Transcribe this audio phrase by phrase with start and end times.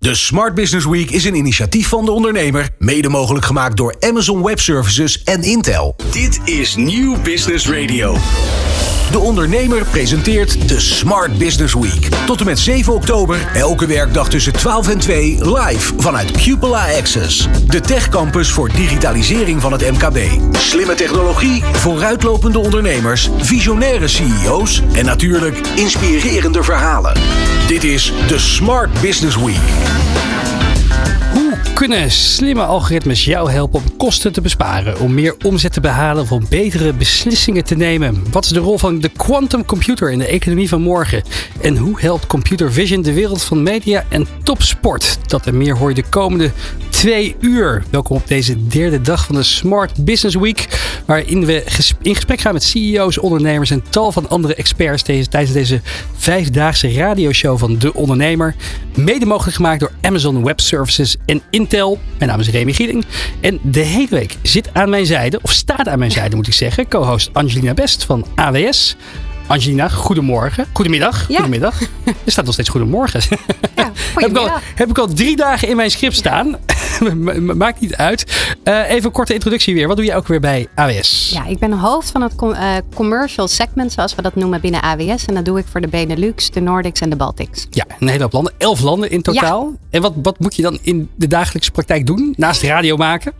[0.00, 4.44] De Smart Business Week is een initiatief van de ondernemer, mede mogelijk gemaakt door Amazon
[4.44, 5.96] Web Services en Intel.
[6.10, 8.16] Dit is Nieuw Business Radio.
[9.10, 12.08] De ondernemer presenteert de Smart Business Week.
[12.26, 17.48] Tot en met 7 oktober, elke werkdag tussen 12 en 2, live vanuit Cupola Access.
[17.66, 20.18] De techcampus voor digitalisering van het MKB.
[20.56, 27.20] Slimme technologie, vooruitlopende ondernemers, visionaire CEO's en natuurlijk inspirerende verhalen.
[27.68, 29.87] Dit is de Smart Business Week.
[31.32, 36.22] Hoe kunnen slimme algoritmes jou helpen om kosten te besparen, om meer omzet te behalen
[36.22, 38.22] of om betere beslissingen te nemen?
[38.30, 41.22] Wat is de rol van de quantum computer in de economie van morgen?
[41.60, 45.18] En hoe helpt computer vision de wereld van media en topsport?
[45.26, 46.52] Dat en meer hoor je de komende
[46.98, 47.82] twee uur.
[47.90, 50.68] Welkom op deze derde dag van de Smart Business Week,
[51.06, 51.64] waarin we
[52.02, 55.80] in gesprek gaan met CEO's, ondernemers en tal van andere experts tijdens deze
[56.16, 58.54] vijfdaagse radioshow van De Ondernemer.
[58.96, 61.98] Mede mogelijk gemaakt door Amazon Web Services en Intel.
[62.18, 63.04] Mijn naam is Remy Gieling.
[63.40, 66.54] En de hele week zit aan mijn zijde, of staat aan mijn zijde moet ik
[66.54, 68.96] zeggen, co-host Angelina Best van AWS.
[69.48, 70.66] Angelina, goedemorgen.
[70.72, 71.28] Goedemiddag.
[71.28, 71.34] Ja.
[71.34, 71.80] Goedemiddag.
[72.04, 73.20] Er staat nog steeds goedemorgen.
[73.76, 76.56] Ja, heb, ik al, heb ik al drie dagen in mijn script staan.
[77.56, 78.54] Maakt niet uit.
[78.64, 79.86] Eh, even een korte introductie weer.
[79.88, 81.30] Wat doe je ook weer bij AWS?
[81.34, 84.82] Ja, ik ben hoofd van het com- eh, commercial segment, zoals we dat noemen binnen
[84.82, 85.24] AWS.
[85.24, 87.66] En dat doe ik voor de Benelux, de Nordics en de Baltics.
[87.70, 88.52] Ja, een hele hoop landen.
[88.58, 89.72] Elf landen in totaal.
[89.90, 92.34] En wat, wat moet je dan in de dagelijkse praktijk doen?
[92.36, 93.32] Naast radio maken?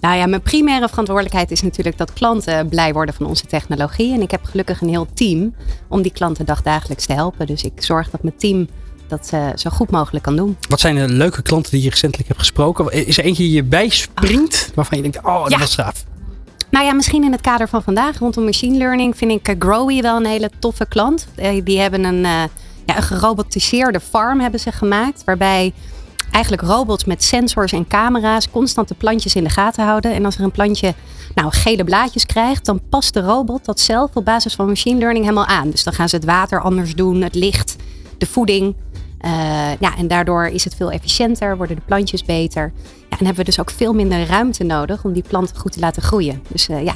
[0.00, 4.12] Nou ja, mijn primaire verantwoordelijkheid is natuurlijk dat klanten blij worden van onze technologie.
[4.14, 5.54] En ik heb gelukkig een heel team
[5.88, 7.46] om die klanten dagdagelijks te helpen.
[7.46, 8.68] Dus ik zorg dat mijn team
[9.08, 10.56] dat eh, zo goed mogelijk kan doen.
[10.68, 13.06] Wat zijn de leuke klanten die je recentelijk hebt gesproken?
[13.06, 14.70] Is er eentje die je bijspringt?
[14.74, 15.58] Waarvan je denkt, oh, dat Ja.
[15.58, 16.04] was gaaf.
[16.70, 20.00] Nou ja, misschien in het kader van vandaag rondom machine learning vind ik eh, Growy
[20.02, 21.26] wel een hele toffe klant.
[21.34, 22.20] Eh, die hebben een,
[22.86, 25.24] ja, een gerobotiseerde farm hebben ze gemaakt.
[25.24, 25.72] Waarbij
[26.34, 30.14] eigenlijk robots met sensors en camera's constant de plantjes in de gaten houden.
[30.14, 30.94] En als er een plantje
[31.34, 35.24] nou, gele blaadjes krijgt, dan past de robot dat zelf op basis van machine learning
[35.24, 35.70] helemaal aan.
[35.70, 37.76] Dus dan gaan ze het water anders doen, het licht,
[38.18, 38.74] de voeding.
[39.18, 39.30] Eh,
[39.80, 42.72] ja, en daardoor is het veel efficiënter, worden de plantjes beter.
[43.10, 45.80] Ja, en hebben we dus ook veel minder ruimte nodig om die planten goed te
[45.80, 46.42] laten groeien.
[46.48, 46.94] Dus eh, ja,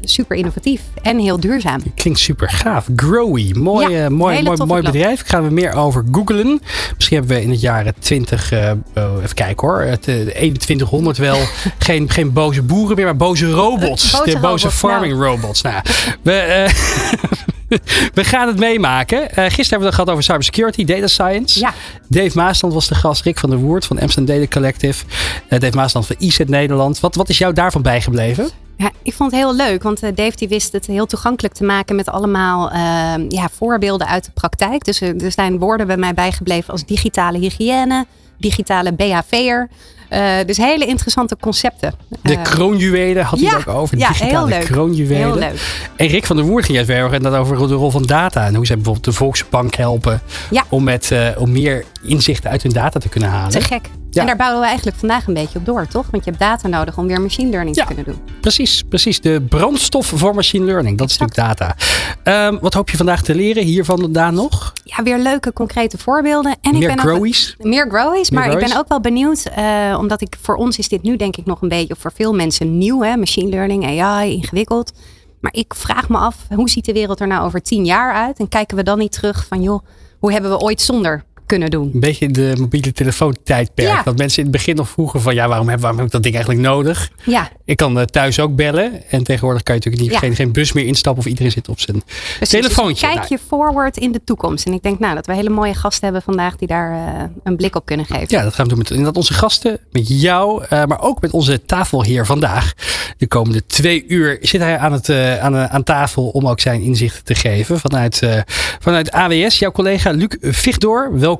[0.00, 1.80] super innovatief en heel duurzaam.
[1.94, 2.88] Klinkt super gaaf.
[2.96, 5.20] Growy, mooi, Ja, eh, mooi, mooi, mooi bedrijf.
[5.20, 6.60] Ik ga er meer over googlen.
[6.96, 11.38] Misschien hebben we in het jaren 20, eh, even kijken hoor, het eh, 2100 wel
[11.78, 14.10] geen, geen boze boeren meer, maar boze robots.
[14.10, 15.62] Boze de boze robots, farming robots.
[15.62, 15.82] Nou,
[16.22, 16.72] we, eh,
[18.18, 19.20] we gaan het meemaken.
[19.20, 21.60] Eh, gisteren hebben we het gehad over cybersecurity, data science.
[21.60, 21.74] Ja.
[22.08, 25.04] Dave Maasland was de gast, Rick van der Woerd van Amsterdam Data Collective.
[25.48, 27.00] Eh, Dave Maasland van IZ Nederland.
[27.00, 28.50] Wat, wat is jou daarvan bijgebleven?
[28.76, 31.64] Ja, ik vond het heel leuk, want eh, Dave die wist het heel toegankelijk te
[31.64, 34.84] maken met allemaal eh, ja, voorbeelden uit de praktijk.
[34.84, 38.06] Dus er zijn woorden bij mij bijgebleven als digitale hygiëne,
[38.36, 39.68] digitale BHV'er.
[40.08, 41.94] Eh dus hele interessante concepten.
[42.22, 43.98] De Eh, kroonjuwelen had hij ja, het ook over.
[43.98, 44.64] ja, digitale heel leuk.
[44.64, 45.22] kroonjuwelen.
[45.22, 45.82] heel leuk.
[45.96, 48.46] En Rick van der Woerd ging het weer en dat over de rol van data.
[48.46, 50.20] En hoe zij bijvoorbeeld de Volksbank helpen
[50.50, 50.64] Ja.
[50.68, 53.50] om, met, eh, om meer inzichten uit hun data te kunnen halen.
[53.50, 53.88] Te gek.
[54.18, 54.24] Ja.
[54.30, 56.06] En daar bouwen we eigenlijk vandaag een beetje op door, toch?
[56.10, 57.84] Want je hebt data nodig om weer machine learning Ja.
[57.86, 58.22] te kunnen doen.
[58.40, 59.20] Precies, precies.
[59.20, 60.98] De brandstof voor machine learning.
[60.98, 61.76] Dat is natuurlijk data.
[62.22, 64.72] Ehm, wat hoop je vandaag te leren hiervan vandaan nog?
[64.84, 66.56] Ja, weer leuke concrete voorbeelden.
[66.60, 67.54] En ik meer ben ook- growies?
[67.58, 71.02] Meer growies, maar ik ben ook wel benieuwd, eh, omdat ik voor ons is dit
[71.02, 73.16] nu denk ik nog een beetje voor veel mensen nieuw, hè?
[73.16, 74.92] machine learning, AI, ingewikkeld.
[75.40, 78.38] Maar ik vraag me af, hoe ziet de wereld er nou over tien jaar uit?
[78.38, 79.82] En kijken we dan niet terug van, joh,
[80.18, 81.90] hoe hebben we ooit zonder kunnen doen?
[81.94, 83.88] Een beetje de mobiele telefoontijdperk.
[83.88, 84.02] Ja.
[84.02, 86.22] Dat mensen in het begin nog vroegen van ja, waarom heb, waarom heb ik dat
[86.22, 87.10] ding eigenlijk nodig?
[87.24, 89.02] Ja, Ik kan eh, thuis ook bellen.
[89.10, 90.26] En tegenwoordig kan je natuurlijk niet, Ja.
[90.26, 92.02] geen, geen bus meer instappen of iedereen zit op zijn
[92.36, 92.48] precies.
[92.60, 92.92] telefoontje.
[93.06, 94.66] Dus Nou, kijk je forward in de toekomst.
[94.66, 97.56] En ik denk nou dat we hele mooie gasten hebben vandaag die daar eh, een
[97.56, 98.26] blik op kunnen geven.
[98.28, 101.30] Ja, dat gaan we doen met inderdaad onze gasten, met jou, eh, maar ook met
[101.30, 102.72] onze tafelheer vandaag.
[103.18, 105.10] De komende twee uur zit hij aan, het,
[105.40, 108.22] aan, aan tafel om ook zijn inzichten te geven vanuit,
[108.78, 109.58] vanuit AWS.
[109.58, 111.36] Jouw collega Luc Vigdoor, welkom.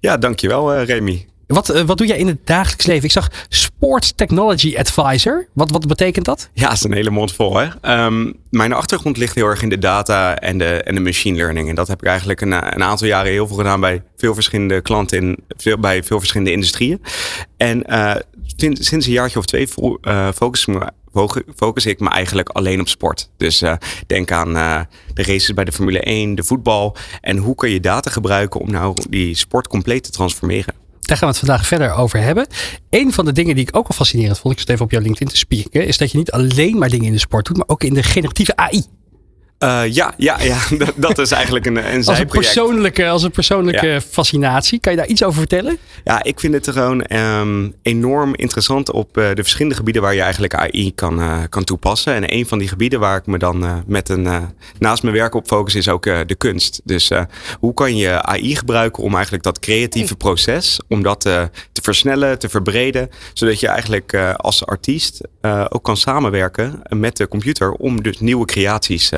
[0.00, 1.26] Ja, dankjewel eh Remy.
[1.46, 3.04] Wat, eh, wat doe jij in het dagelijks leven?
[3.04, 5.48] Ik zag Sports Technology Advisor.
[5.52, 6.48] Wat, wat betekent dat?
[6.54, 7.66] Ja, is een hele mond vol hè.
[7.80, 11.68] Ehm, mijn achtergrond ligt heel erg in de data en de, en de machine learning.
[11.68, 14.80] En dat heb ik eigenlijk een, een aantal jaren heel veel gedaan bij veel verschillende
[14.80, 17.02] klanten in veel, bij veel verschillende industrieën.
[17.56, 18.14] En eh,
[18.56, 19.68] sinds, sinds een jaartje of twee
[20.34, 20.86] focus, me, fo-
[21.56, 23.30] focus ik me eigenlijk alleen op sport.
[23.36, 23.74] Dus eh,
[24.06, 24.80] denk aan eh,
[25.14, 26.96] de races bij de Formule 1, de voetbal.
[27.20, 30.74] En hoe kan je data gebruiken om nou die sport compleet te transformeren?
[31.00, 32.46] Daar gaan we het vandaag verder over hebben.
[32.90, 35.00] Een van de dingen die ik ook wel fascinerend vond, ik zat even op jouw
[35.00, 37.68] LinkedIn te spieken, is dat je niet alleen maar dingen in de sport doet, maar
[37.68, 38.97] ook in de generatieve AI.
[39.64, 40.58] Uh, ja, ja, ja.
[40.78, 44.80] Dat, dat, is eigenlijk een, een als een persoonlijke, als een persoonlijke fascinatie.
[44.80, 45.78] Kan je daar iets over vertellen?
[46.04, 50.20] Ja, ik vind het gewoon um, enorm interessant op uh, de verschillende gebieden waar je
[50.20, 52.14] eigenlijk AI kan, uh, kan toepassen.
[52.14, 54.28] En een van die gebieden waar ik me dan met een,
[54.78, 56.80] naast mijn werk op focus is ook de kunst.
[56.84, 57.10] Dus
[57.60, 61.50] hoe kan je AI gebruiken om eigenlijk dat creatieve proces, om dat te
[61.82, 63.10] versnellen, te verbreden.
[63.32, 65.20] Zodat je eigenlijk als artiest
[65.68, 69.12] ook kan samenwerken met de computer om dus nieuwe creaties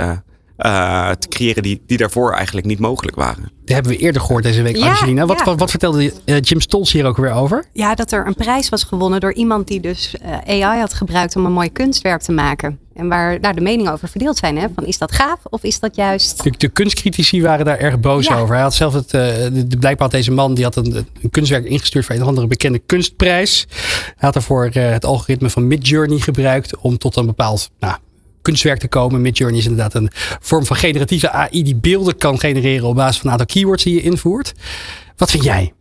[0.67, 3.43] uh, te creëren die, die daarvoor eigenlijk niet mogelijk waren.
[3.43, 5.27] Dat hebben we eerder gehoord deze week, ja, Angelina.
[5.27, 7.65] Wat, wat, wat, vertelde uh, Jim Stolz hier ook weer over?
[7.73, 10.15] Ja, dat er een prijs was gewonnen door iemand die dus
[10.47, 12.79] uh, AI had gebruikt om een mooi kunstwerk te maken.
[12.95, 14.59] En waar daar de meningen over verdeeld zijn.
[14.59, 14.67] Hè?
[14.75, 16.43] Van is dat gaaf of is dat juist...
[16.43, 18.55] De, de kunstcritici waren daar erg boos over.
[18.55, 21.65] Hij had zelf het, de, de, blijkbaar had deze man die had een, een, kunstwerk
[21.65, 23.67] ingestuurd voor een of andere bekende kunstprijs.
[24.05, 27.97] Hij had ervoor het algoritme van Midjourney gebruikt om tot een bepaald nou,
[28.43, 29.21] kunstwerk te komen.
[29.21, 30.11] Midjourney is inderdaad een
[30.41, 33.95] vorm van generatieve AI die beelden kan genereren op basis van een aantal keywords die
[33.95, 34.53] je invoert.
[35.17, 35.73] Wat vind jij?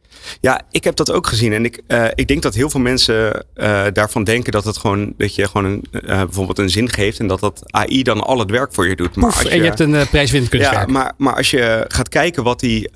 [0.41, 1.53] Ja, ik heb dat ook gezien.
[1.53, 5.13] En ik, uh, ik denk dat heel veel mensen uh, daarvan denken dat het gewoon
[5.17, 8.39] dat je gewoon een, uh, bijvoorbeeld een zin geeft en dat dat AI dan al
[8.39, 9.15] het werk voor je doet.
[9.15, 10.87] Maar als je, en je hebt een prijswinnend kunstwerk.
[10.87, 12.89] Ja, maar, maar als je gaat kijken wat die,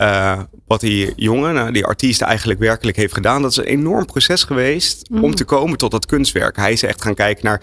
[0.68, 4.44] wat die jongen, nou, die artiest eigenlijk werkelijk heeft gedaan, dat is een enorm proces
[4.44, 5.24] geweest mm.
[5.24, 6.56] om te komen tot dat kunstwerk.
[6.56, 7.62] Hij is echt gaan kijken naar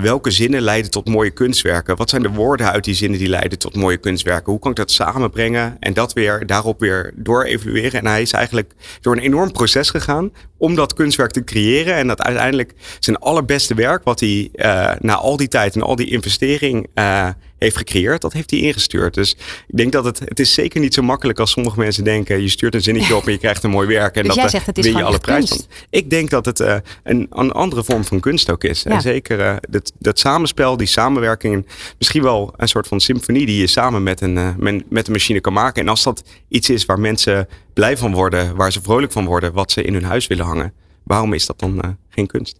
[0.00, 1.96] welke zinnen leiden tot mooie kunstwerken.
[1.96, 4.52] Wat zijn de woorden uit die zinnen die leiden tot mooie kunstwerken?
[4.52, 8.00] Hoe kan ik dat samenbrengen en dat weer daarop weer door evalueren?
[8.00, 11.94] En hij is eigenlijk door een enorm proces gegaan om dat kunstwerk te creëren.
[11.94, 15.96] En dat uiteindelijk zijn allerbeste werk, wat hij uh, na al die tijd en al
[15.96, 17.28] die investering uh,
[17.58, 19.14] heeft gecreëerd, dat heeft hij ingestuurd.
[19.14, 19.36] Dus
[19.66, 22.42] ik denk dat het, het is zeker niet zo makkelijk als sommige mensen denken.
[22.42, 24.16] Je stuurt een zinnetje op en je krijgt een mooi werk.
[24.16, 25.58] En dus dat jij zegt, het is win je alle prijs van.
[25.90, 28.82] Ik denk dat het uh, een, een andere vorm van kunst ook is.
[28.82, 28.90] Ja.
[28.90, 31.66] En zeker dat, dat samenspel, die samenwerking,
[31.98, 35.40] misschien wel een soort van symfonie die je samen met een, met, met een machine
[35.40, 35.82] kan maken.
[35.82, 39.52] En als dat iets is waar mensen blij van worden, waar ze vrolijk van worden,
[39.52, 40.72] wat ze in hun huis willen hangen.
[41.04, 41.98] Waarom is dat dan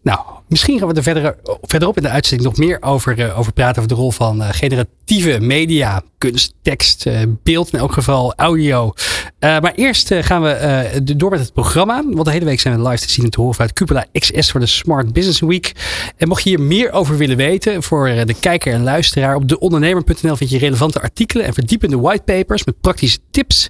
[0.02, 3.52] Nou, misschien gaan we er verder, verderop in de uitzending nog meer over, uh, over
[3.52, 3.82] praten.
[3.82, 7.06] Over de rol van uh, generatieve media, kunst, tekst,
[7.42, 8.92] beeld, in elk geval audio.
[9.40, 12.02] maar eerst gaan we door met het programma.
[12.10, 14.50] Want de hele week zijn we live te zien en te horen vanuit Cupola XS
[14.50, 15.72] voor de Smart Business Week.
[16.16, 20.36] En mocht je hier meer over willen weten voor de kijker en luisteraar, op deondernemer.nl
[20.36, 23.68] vind je relevante artikelen en verdiepende whitepapers met praktische tips.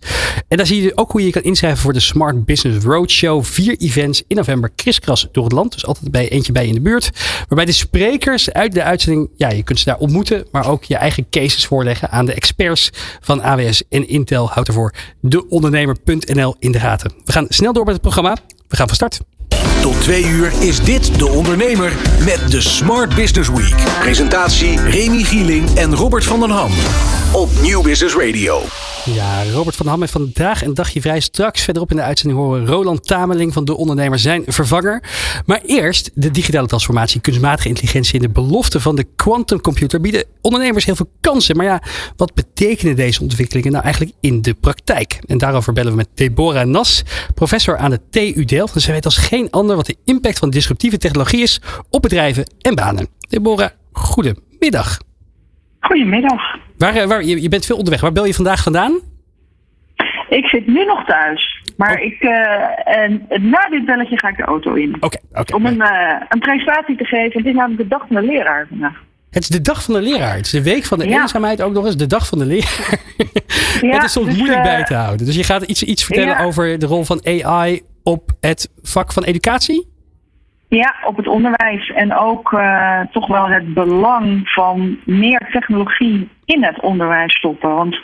[0.49, 3.45] En daar zie je ook hoe je je kan inschrijven voor de Smart Business Roadshow.
[3.45, 5.74] Vier events in november kriskras door het land.
[5.75, 7.11] Dus altijd bij eentje bij in de buurt.
[7.49, 10.47] Waarbij de sprekers uit de uitzending, ja, je kunt ze daar ontmoeten.
[10.51, 12.91] Maar ook je eigen cases voorleggen aan de experts
[13.21, 14.49] van AWS en Intel.
[14.49, 17.13] Houd ervoor deondernemer.nl in de gaten.
[17.25, 18.37] We gaan snel door met het programma.
[18.69, 19.21] We gaan van start.
[19.81, 21.93] Tot twee uur is dit De Ondernemer
[22.25, 23.75] met de Smart Business Week.
[24.01, 26.71] Presentatie Remy Gieling en Robert van den Ham.
[27.33, 28.63] Op Nieuw Business Radio.
[29.05, 31.21] Ja, Robert van Ham heeft vandaag een dagje vrij.
[31.21, 35.03] Straks verderop in de uitzending horen Roland Tameling van De Ondernemer zijn vervanger.
[35.47, 40.85] Maar eerst de digitale transformatie, kunstmatige intelligentie en de belofte van de quantumcomputer bieden ondernemers
[40.85, 41.57] heel veel kansen.
[41.57, 41.83] Maar ja,
[42.17, 45.19] wat betekenen deze ontwikkelingen nou eigenlijk in de praktijk?
[45.27, 47.03] En daarover bellen we met Deborah Nas,
[47.35, 48.75] professor aan de TU Delft.
[48.75, 51.61] En zij weet als geen ander wat de impact van disruptieve technologie is
[51.91, 53.09] op bedrijven en banen.
[53.29, 54.99] Deborah, goedemiddag.
[55.81, 56.41] Goedemiddag.
[56.85, 58.01] Waar, eh, waar, je, je bent veel onderweg.
[58.01, 59.01] Waar bel je vandaag vandaan?
[60.29, 61.63] Ik zit nu nog thuis.
[61.77, 62.05] Maar oh.
[62.05, 64.95] ik, uh, en, na dit belletje ga ik de auto in.
[65.01, 65.19] Oké.
[65.31, 67.39] Okay, Om een, uh, een presentatie te geven.
[67.39, 69.03] Het is namelijk de dag van de leraar vandaag.
[69.31, 70.37] Het is de dag van de leraar.
[70.37, 71.21] Het is de week van de ja.
[71.21, 71.97] eenzaamheid ook nog eens.
[71.97, 72.99] De dag van de leraar.
[73.81, 75.27] Ja, het is soms dus, moeilijk bij te houden.
[75.27, 76.45] Dus je gaat iets, iets vertellen ja.
[76.45, 79.94] over de rol van AI op het vak van educatie?
[80.75, 86.65] Ja, op het onderwijs en ook uh, toch wel het belang van meer technologie in
[86.65, 87.75] het onderwijs stoppen.
[87.75, 87.99] Want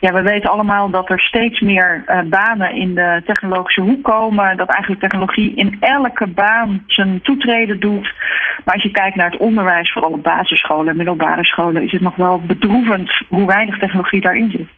[0.00, 4.56] ja, we weten allemaal dat er steeds meer uh, banen in de technologische hoek komen.
[4.56, 8.14] Dat eigenlijk technologie in elke baan zijn toetreden doet.
[8.64, 12.00] Maar als je kijkt naar het onderwijs, vooral op basisscholen en middelbare scholen, is het
[12.00, 14.77] nog wel bedroevend hoe weinig technologie daarin zit.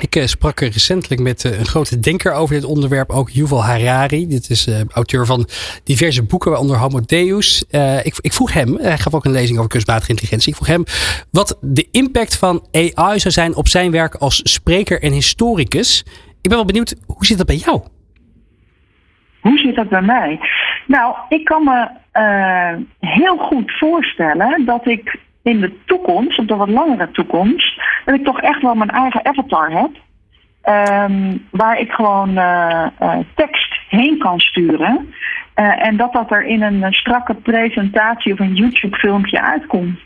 [0.00, 4.26] Ik uh, sprak recentelijk met uh, een grote denker over dit onderwerp, ook Yuval Harari.
[4.26, 5.46] Dit is uh, auteur van
[5.84, 7.64] diverse boeken, waaronder Homo Deus.
[8.02, 10.48] Ik, ik, vroeg hem, hij gaf ook een lezing over kunstmatige intelligentie.
[10.48, 10.84] Ik vroeg hem
[11.30, 16.04] wat de impact van AI zou zijn op zijn werk als spreker en historicus.
[16.40, 17.82] Ik ben wel benieuwd, hoe zit dat bij jou?
[19.40, 20.40] Hoe zit dat bij mij?
[20.86, 21.88] Nou, ik kan me
[23.00, 28.24] heel goed voorstellen dat ik in de toekomst, op de wat langere toekomst, dat ik
[28.24, 29.90] toch echt wel mijn eigen avatar heb.
[30.68, 35.14] Um, waar ik gewoon uh, uh, tekst heen kan sturen.
[35.56, 39.98] Uh, en dat dat er in een strakke presentatie of een YouTube-filmpje uitkomt.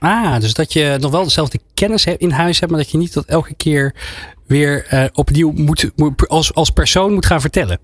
[0.00, 3.14] Ah, dus dat je nog wel dezelfde kennis in huis hebt, maar dat je niet
[3.14, 3.94] dat elke keer
[4.46, 7.78] weer opnieuw moet, moet, als, als persoon moet gaan vertellen.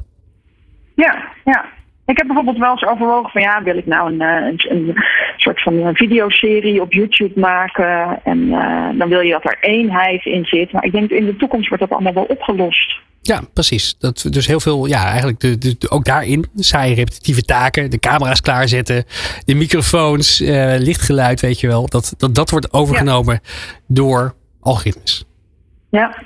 [0.94, 1.64] Ja, ja.
[2.06, 4.94] Ik heb bijvoorbeeld wel eens overwogen van ja, wil ik nou een, een, een
[5.36, 8.20] soort van een videoserie op YouTube maken.
[8.24, 10.72] En uh, dan wil je dat er eenheid in zit.
[10.72, 13.00] Maar ik denk in de toekomst wordt dat allemaal wel opgelost.
[13.22, 13.98] Ja, precies.
[13.98, 17.90] Dat, dus heel veel, ja, eigenlijk de, de, ook daarin saaie repetitieve taken.
[17.90, 19.04] De camera's klaarzetten,
[19.44, 21.88] de microfoons, uh, lichtgeluid, weet je wel.
[21.88, 23.50] Dat dat, dat wordt overgenomen ja.
[23.86, 25.24] door algoritmes.
[25.90, 26.22] Ja,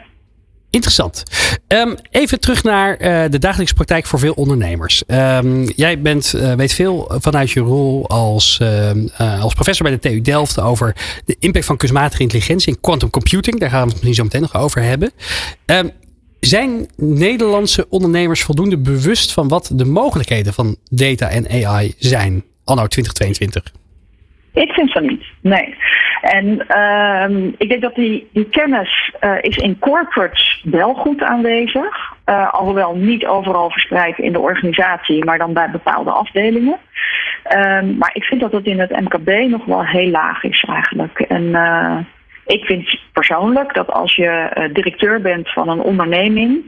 [0.77, 1.23] Interessant.
[1.69, 5.03] Um, even terug naar uh, de dagelijkse praktijk voor veel ondernemers.
[5.07, 10.09] Um, jij bent, uh, weet veel vanuit je rol als, uh, als professor bij de
[10.09, 13.61] TU Delft over de impact van kunstmatige intelligentie in quantum computing.
[13.61, 15.13] Daar gaan we het misschien zo meteen nog over hebben.
[16.41, 22.87] Zijn Nederlandse ondernemers voldoende bewust van wat de mogelijkheden van data en AI zijn anno
[22.87, 23.73] 2022?
[24.57, 25.77] Ik vind van niet, nee.
[26.21, 32.15] En uh, ik denk dat die, kennis uh, is in corporates wel goed aanwezig.
[32.27, 36.77] Uh, alhoewel niet overal verspreid in de organisatie, maar dan bij bepaalde afdelingen.
[37.57, 41.21] Uh, maar ik vind dat het in het MKB nog wel heel laag is eigenlijk.
[41.21, 41.97] En eh,
[42.47, 46.65] ik vind persoonlijk dat als je directeur bent van een onderneming,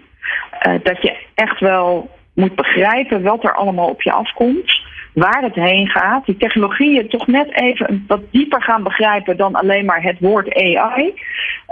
[0.83, 4.87] dat je echt wel moet begrijpen wat er allemaal op je afkomt
[5.19, 9.85] waar het heen gaat, die technologieën toch net even wat dieper gaan begrijpen dan alleen
[9.85, 11.15] maar het woord AI.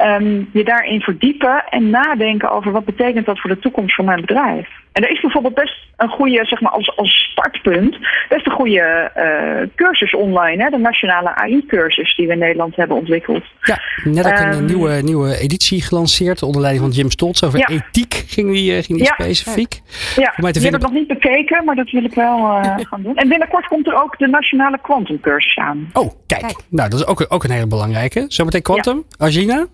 [0.03, 4.21] Um, je daarin verdiepen en nadenken over wat betekent dat voor de toekomst van mijn
[4.21, 4.69] bedrijf.
[4.97, 7.97] En er is bijvoorbeeld best een goede, zeg maar als, als startpunt,
[8.29, 10.63] best een goede uh, cursus online.
[10.63, 10.71] Hè?
[10.71, 13.45] De nationale AI-cursus die we in Nederland hebben ontwikkeld.
[13.61, 17.43] Ja, net ook een um, nieuwe, nieuwe editie gelanceerd onder leiding van Jim Stoltz.
[17.43, 17.69] Over ja.
[17.69, 19.15] ethiek ging die, ging die ja.
[19.15, 19.81] specifiek.
[20.17, 20.53] Ja, ja.
[20.53, 23.17] die heb ik nog niet bekeken, maar dat wil ik wel uh, gaan doen.
[23.17, 25.91] En binnenkort komt er ook de nationale kwantumcursus aan.
[25.93, 26.41] Oh, kijk.
[26.41, 26.57] kijk.
[26.69, 28.25] Nou, dat is ook, ook een hele belangrijke.
[28.29, 29.05] Zometeen kwantum.
[29.19, 29.67] Ja.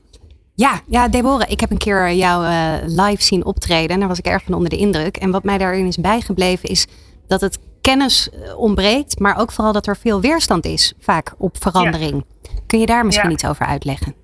[0.55, 4.19] Ja, ja, Deborah, ik heb een keer jou uh, live zien optreden en daar was
[4.19, 5.17] ik erg van onder de indruk.
[5.17, 6.87] En wat mij daarin is bijgebleven is
[7.29, 12.25] dat het kennis ontbreekt, maar ook vooral dat er veel weerstand is, vaak op verandering.
[12.43, 12.51] Ja.
[12.67, 13.35] Kun je daar misschien ja.
[13.35, 14.15] iets over uitleggen?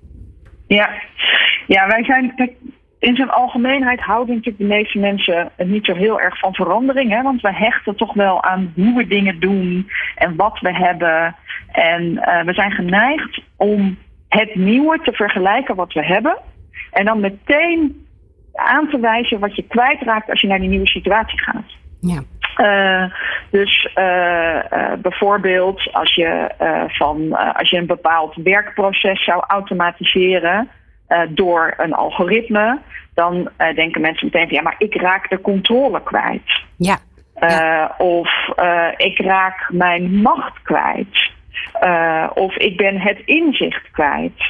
[0.67, 0.89] Ja,
[1.67, 2.55] ja wij zijn.
[2.99, 7.11] In zijn algemeenheid houden natuurlijk de meeste mensen niet zo heel erg van verandering.
[7.11, 7.21] Hè?
[7.21, 11.35] Want we hechten toch wel aan hoe we dingen doen en wat we hebben.
[11.71, 13.97] En uh, we zijn geneigd om
[14.29, 16.37] het nieuwe te vergelijken wat we hebben.
[16.91, 18.07] En dan meteen
[18.53, 21.77] aan te wijzen wat je kwijtraakt als je naar die nieuwe situatie gaat.
[22.01, 22.21] Ja.
[22.57, 23.11] Uh,
[23.49, 26.49] dus uh, uh, bijvoorbeeld als je,
[26.87, 30.69] van, als je een bepaald werkproces zou automatiseren
[31.29, 32.79] door een algoritme,
[33.13, 36.61] dan denken mensen meteen van ja, maar ik raak de controle kwijt.
[36.77, 36.97] Ja.
[37.39, 37.95] ja.
[37.97, 38.29] Of
[38.97, 41.31] ik raak mijn macht kwijt.
[41.83, 44.41] Uh, of ik ben het inzicht kwijt.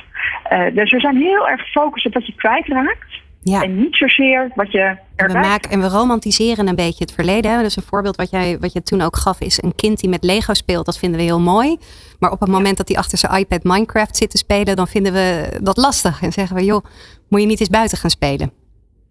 [0.52, 3.22] Uh, dus we zijn heel erg gefocust op wat je kwijtraakt.
[3.44, 3.64] Ja.
[3.64, 5.42] En niet zozeer wat je erbij...
[5.42, 7.64] We maken, en we romantiseren een beetje het verleden.
[7.64, 10.24] Dus een voorbeeld wat, jij, wat je toen ook gaf is een kind die met
[10.24, 10.86] Lego speelt.
[10.86, 11.78] Dat vinden we heel mooi.
[12.20, 14.76] Maar op het moment dat hij achter zijn iPad Minecraft zit te spelen...
[14.76, 16.22] dan vinden we dat lastig.
[16.22, 16.86] En zeggen we, joh,
[17.30, 18.52] moet je niet eens buiten gaan spelen?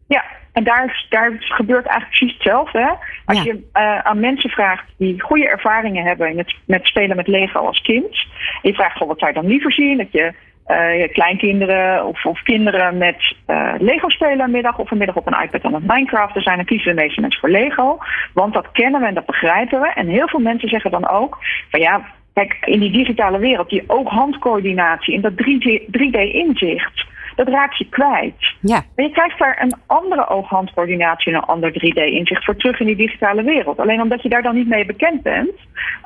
[0.07, 0.25] Ja,
[0.59, 2.79] en daar, daar gebeurt eigenlijk precies hetzelfde.
[2.79, 2.91] Hè?
[3.25, 3.45] Als ja.
[3.45, 7.81] je uh, aan mensen vraagt die goede ervaringen hebben met, met spelen met Lego als
[7.81, 8.27] kind.
[8.62, 9.97] En je vraagt gewoon wat zou je dan liever zien?
[9.97, 10.33] Dat je
[10.67, 15.17] uh, je kleinkinderen of, of kinderen met uh, Lego spelen een middag of een middag
[15.17, 17.99] op een iPad aan het Minecraft er zijn, dan kiezen de meeste mensen voor Lego.
[18.35, 19.93] Want dat kennen we en dat begrijpen we.
[19.95, 21.38] En heel veel mensen zeggen dan ook
[21.71, 22.00] van ja,
[22.35, 27.07] kijk, in die digitale wereld, die oog-handcoördinatie en dat 3D-inzicht
[27.38, 28.54] dat raak je kwijt.
[28.61, 28.85] Ja.
[28.95, 32.97] En je krijgt daar een andere oog-handcoördinatie en een ander 3D-inzicht voor terug in die
[32.97, 33.78] digitale wereld.
[33.78, 35.50] Alleen omdat je daar dan niet mee bekend bent,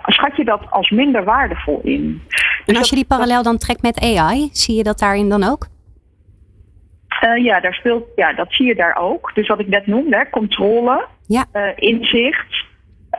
[0.06, 2.22] schat je dat als minder waardevol in.
[2.28, 5.42] Dus en als je die parallel dan trekt met AI, zie je dat daarin dan
[5.42, 5.66] ook?
[7.24, 9.30] Uh, ja, daar speelt, ja, dat zie je daar ook.
[9.34, 11.44] Dus wat ik net noemde, controle, ja.
[11.52, 12.70] uh, inzicht.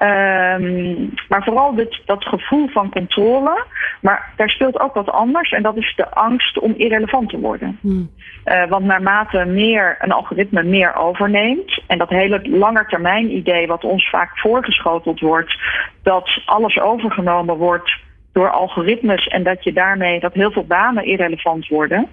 [0.03, 3.65] Um, maar vooral dit, dat gevoel van controle.
[4.01, 5.51] Maar daar speelt ook wat anders.
[5.51, 7.77] En dat is de angst om irrelevant te worden.
[7.81, 8.09] Hmm.
[8.45, 11.81] Uh, want naarmate meer een algoritme meer overneemt.
[11.87, 15.57] En dat hele langetermijn idee wat ons vaak voorgeschoteld wordt.
[16.01, 17.97] Dat alles overgenomen wordt
[18.31, 19.27] door algoritmes.
[19.27, 22.09] En dat je daarmee dat heel veel banen irrelevant worden.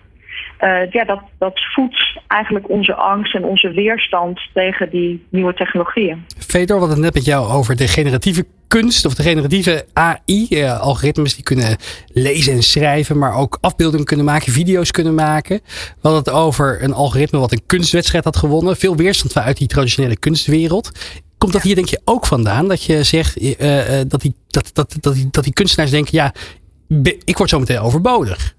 [0.60, 6.24] Uh, ja, dat, dat voedt eigenlijk onze angst en onze weerstand tegen die nieuwe technologieën.
[6.38, 10.46] Fedor, we hadden het net met jou over de generatieve kunst of de generatieve AI.
[10.48, 11.76] Eh, algoritmes die kunnen
[12.12, 15.60] lezen en schrijven, maar ook afbeeldingen kunnen maken, video's kunnen maken.
[15.64, 18.76] We hadden het over een algoritme wat een kunstwedstrijd had gewonnen.
[18.76, 20.90] Veel weerstand vanuit die traditionele kunstwereld.
[21.38, 22.68] Komt dat hier denk je ook vandaan?
[22.68, 23.56] Dat je zegt uh,
[24.08, 26.32] dat, die, dat, dat, dat, die, dat die kunstenaars denken, ja,
[27.24, 28.54] ik word zo meteen overbodig.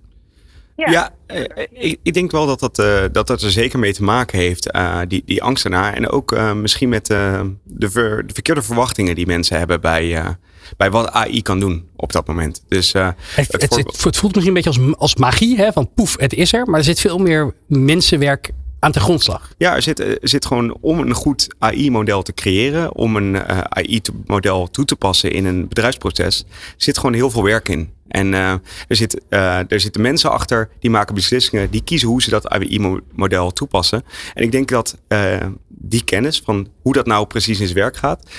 [0.76, 3.94] Ja, ja eh, ik, ik, denk wel dat dat, uh, dat dat er zeker mee
[3.94, 5.94] te maken heeft, uh, die, die angst ernaar.
[5.94, 10.38] En ook uh, misschien met de, ver, de, verkeerde verwachtingen die mensen hebben bij,
[10.78, 12.64] bij wat AI kan doen op dat moment.
[12.68, 15.72] Dus, het, het, het, het, voelt misschien een beetje als, als magie, hè?
[15.72, 16.66] van poef, het is er.
[16.66, 19.54] Maar er zit veel meer mensenwerk aan de grondslag.
[19.58, 24.68] Ja, er zit, er zit gewoon om een goed AI-model te creëren, om een AI-model
[24.68, 26.46] toe te passen in een bedrijfsproces,
[26.78, 27.90] zit gewoon heel veel werk in.
[28.12, 32.22] En uh, er, zit, uh, er zitten mensen achter die maken beslissingen, die kiezen hoe
[32.22, 34.04] ze dat AI-model toepassen.
[34.34, 35.36] En ik denk dat uh,
[35.68, 38.30] die kennis van hoe dat nou precies in zijn werk gaat,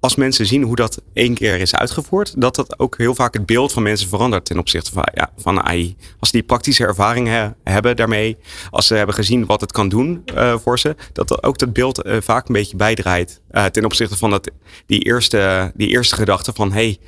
[0.00, 3.46] als mensen zien hoe dat één keer is uitgevoerd, dat dat ook heel vaak het
[3.46, 5.96] beeld van mensen verandert ten opzichte van, ja, van AI.
[6.18, 8.36] Als die praktische ervaring hebben daarmee,
[8.70, 10.24] als ze hebben gezien wat het kan doen
[10.62, 14.50] voor ze, dat ook dat beeld vaak een beetje bijdraait ten opzichte van dat,
[14.86, 16.98] die, eerste, die eerste gedachte van hey,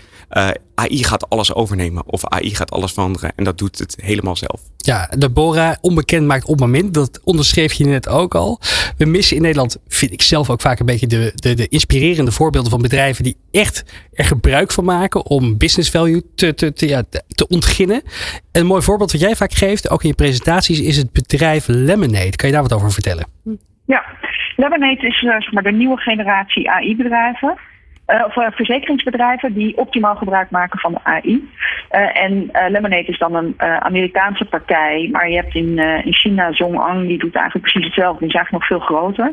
[0.75, 4.61] AI gaat alles overnemen of AI gaat alles veranderen en dat doet het helemaal zelf.
[4.77, 8.61] Ja, Deborah, onbekend maakt op moment, dat onderschreef je net ook al.
[8.99, 12.33] We missen in Nederland, vind ik zelf ook vaak een beetje de, de, de inspirerende
[12.33, 16.89] voorbeelden van bedrijven die echt er gebruik van maken om business value te, te, te,
[16.89, 18.03] ja, te ontginnen.
[18.53, 22.37] Een mooi voorbeeld wat jij vaak geeft, ook in je presentaties, is het bedrijf Lemonade.
[22.37, 23.27] Kan je daar wat over vertellen?
[23.87, 24.05] Ja,
[24.57, 27.59] Lemonade is uh, zeg maar de nieuwe generatie AI-bedrijven.
[28.27, 31.51] Of uh, verzekeringsbedrijven die optimaal gebruik maken van de AI.
[31.93, 37.07] Uh, en Lemonade is dan een Amerikaanse partij, maar je hebt in, in China Zhong'an,
[37.07, 39.33] die doet eigenlijk precies hetzelfde, die is eigenlijk nog veel groter.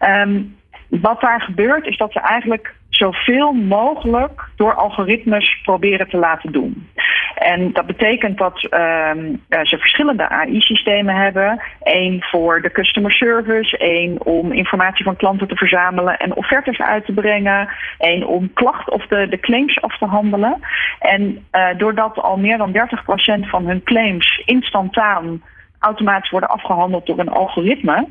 [0.00, 0.60] Um,
[1.00, 6.88] wat daar gebeurt is dat ze eigenlijk zoveel mogelijk door algoritmes proberen te laten doen.
[7.34, 11.62] En dat betekent dat um, ze verschillende AI-systemen hebben.
[11.82, 17.04] Eén voor de customer service, één om informatie van klanten te verzamelen en offertes uit
[17.04, 17.68] te brengen,
[17.98, 20.58] één om klachten of de, claims af te handelen.
[20.98, 25.42] En uh, doordat al meer dan 30% van hun claims instantaan
[25.82, 28.08] automatisch worden afgehandeld door een algoritme,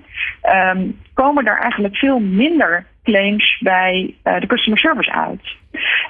[0.76, 5.42] um, komen er eigenlijk veel minder claims bij uh, de customer service uit.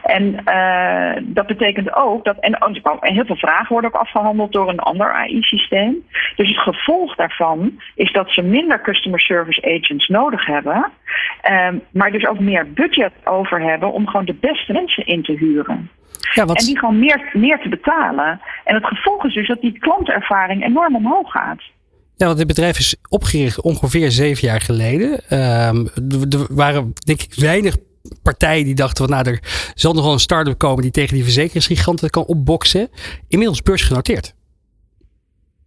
[0.03, 2.39] En uh, dat betekent ook dat.
[2.39, 5.96] En, en heel veel vragen worden ook afgehandeld door een ander AI-systeem.
[6.35, 10.92] Dus het gevolg daarvan is dat ze minder customer service agents nodig hebben.
[11.50, 15.33] Um, maar dus ook meer budget over hebben om gewoon de beste mensen in te
[15.33, 15.90] huren.
[16.34, 16.60] Ja, wat...
[16.60, 18.42] En die gewoon meer, meer te betalen.
[18.64, 21.62] En het gevolg is dus dat die klantervaring enorm omhoog gaat.
[22.16, 25.10] Ja, want dit bedrijf is opgericht ongeveer zeven jaar geleden.
[25.12, 25.88] Um,
[26.29, 27.75] er waren denk ik weinig
[28.24, 31.24] partijen die dachten van nou er zal nog wel een start-up komen die tegen die
[31.24, 32.90] verzekeringsgiganten kan opboksen.
[33.27, 34.36] Inmiddels beursgenoteerd.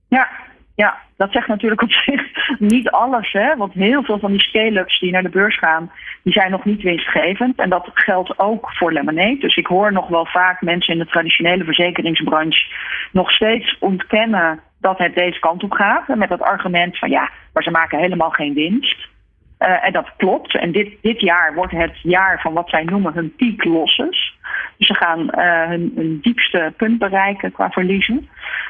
[0.09, 0.29] Ja,
[0.75, 2.23] ja, dat zegt natuurlijk op zich
[2.59, 3.33] niet alles.
[3.33, 3.57] Hè?
[3.57, 5.91] Want heel veel van die scale-ups die naar de beurs gaan,
[6.23, 7.59] die zijn nog niet winstgevend.
[7.59, 9.39] En dat geldt ook voor Lemonade.
[9.39, 12.67] Dus ik hoor nog wel vaak mensen in de traditionele verzekeringsbranche
[13.13, 16.09] nog steeds ontkennen dat het deze kant op gaat.
[16.09, 19.13] Met dat argument van ja, maar ze maken helemaal geen winst.
[19.59, 20.57] Uh, en dat klopt.
[20.57, 24.39] En dit, dit jaar wordt het jaar van wat zij noemen hun peak losses.
[24.79, 25.29] Dus ze gaan
[25.69, 28.29] hun, hun, diepste punt bereiken qua verliezen.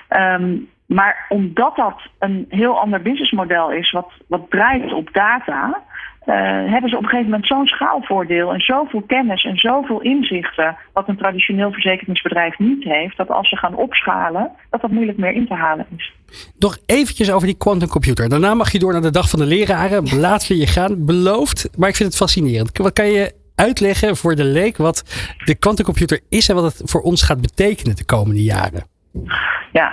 [0.09, 5.83] Um, maar omdat dat een heel ander businessmodel is, wat, wat draait op data,
[6.27, 6.35] uh,
[6.71, 11.09] hebben ze op een gegeven moment zo'n schaalvoordeel en zoveel kennis en zoveel inzichten, wat
[11.09, 15.47] een traditioneel verzekeringsbedrijf niet heeft, dat als ze gaan opschalen, dat dat moeilijk meer in
[15.47, 16.13] te halen is.
[16.59, 18.29] Nog eventjes over die quantumcomputer.
[18.29, 20.19] Daarna mag je door naar de dag van de leraren.
[20.21, 21.69] Laten we je gaan, beloofd.
[21.79, 22.79] Maar ik vind het fascinerend.
[22.79, 25.05] Wat kan je uitleggen voor de leek wat
[25.45, 28.87] de quantumcomputer is en wat het voor ons gaat betekenen de komende jaren?
[29.73, 29.93] Ja,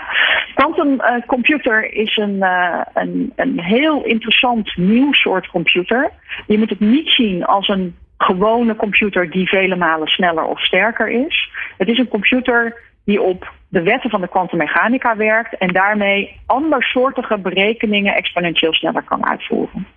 [0.54, 6.12] Quantum uh, computer is een, uh, een, een heel interessant nieuw soort computer.
[6.48, 11.10] Je moet het niet zien als een gewone computer die vele malen sneller of sterker
[11.10, 11.50] is.
[11.78, 17.38] Het is een computer die op de wetten van de kwantummechanica werkt en daarmee andersoortige
[17.38, 19.88] berekeningen exponentieel sneller kan uitvoeren.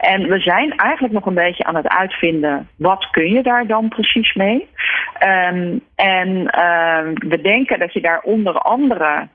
[0.00, 3.88] En we zijn eigenlijk nog een beetje aan het uitvinden wat kun je daar dan
[3.88, 4.68] precies mee.
[5.22, 9.28] Um, en uh, we denken dat je daar onder andere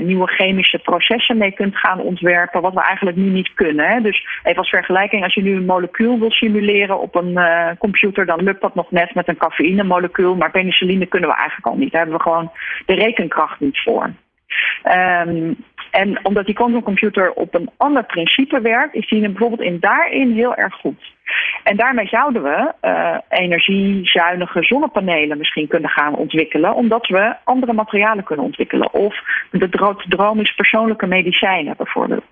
[0.00, 3.88] nieuwe chemische processen mee kunt gaan ontwerpen, wat we eigenlijk nu niet kunnen.
[3.88, 4.00] Hè.
[4.00, 8.26] Dus even als vergelijking, als je nu een molecuul wil simuleren op een uh, computer,
[8.26, 11.76] dan lukt dat nog net met een cafeïne molecuul, maar penicilline kunnen we eigenlijk al
[11.76, 11.92] niet.
[11.92, 12.50] Daar hebben we gewoon
[12.86, 14.10] de rekenkracht niet voor.
[14.84, 15.56] Um,
[15.90, 20.54] en omdat die quantumcomputer op een ander principe werkt, is die bijvoorbeeld in daarin heel
[20.54, 21.14] erg goed.
[21.62, 28.24] En daarmee zouden we uh, energiezuinige zonnepanelen misschien kunnen gaan ontwikkelen, omdat we andere materialen
[28.24, 28.92] kunnen ontwikkelen.
[28.92, 29.14] Of
[29.50, 29.68] de
[30.08, 32.24] droom is persoonlijke medicijnen bijvoorbeeld.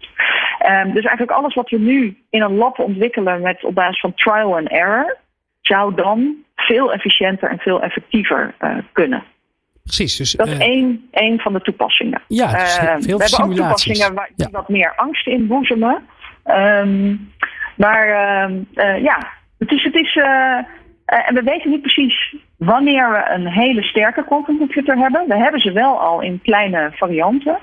[0.66, 4.14] Um, dus eigenlijk alles wat we nu in een lab ontwikkelen met op basis van
[4.14, 5.16] trial and error,
[5.60, 9.22] zou dan veel efficiënter en veel effectiever uh, kunnen.
[9.82, 10.16] precies.
[10.16, 12.22] Dus, dat is één, één van de toepassingen.
[12.28, 14.52] Ja, dus Uh, veel we hebben ook toepassingen waar, die Ja.
[14.52, 16.02] wat meer angst inboezemen.
[16.44, 17.14] Ehm
[17.76, 19.18] maar ehm, eh, ja,
[19.58, 19.82] het is.
[19.82, 20.58] Het is eh,
[21.04, 25.24] eh, en we weten niet precies wanneer we een hele sterke quantumcomputer hebben.
[25.28, 27.58] We hebben ze wel al in kleine varianten.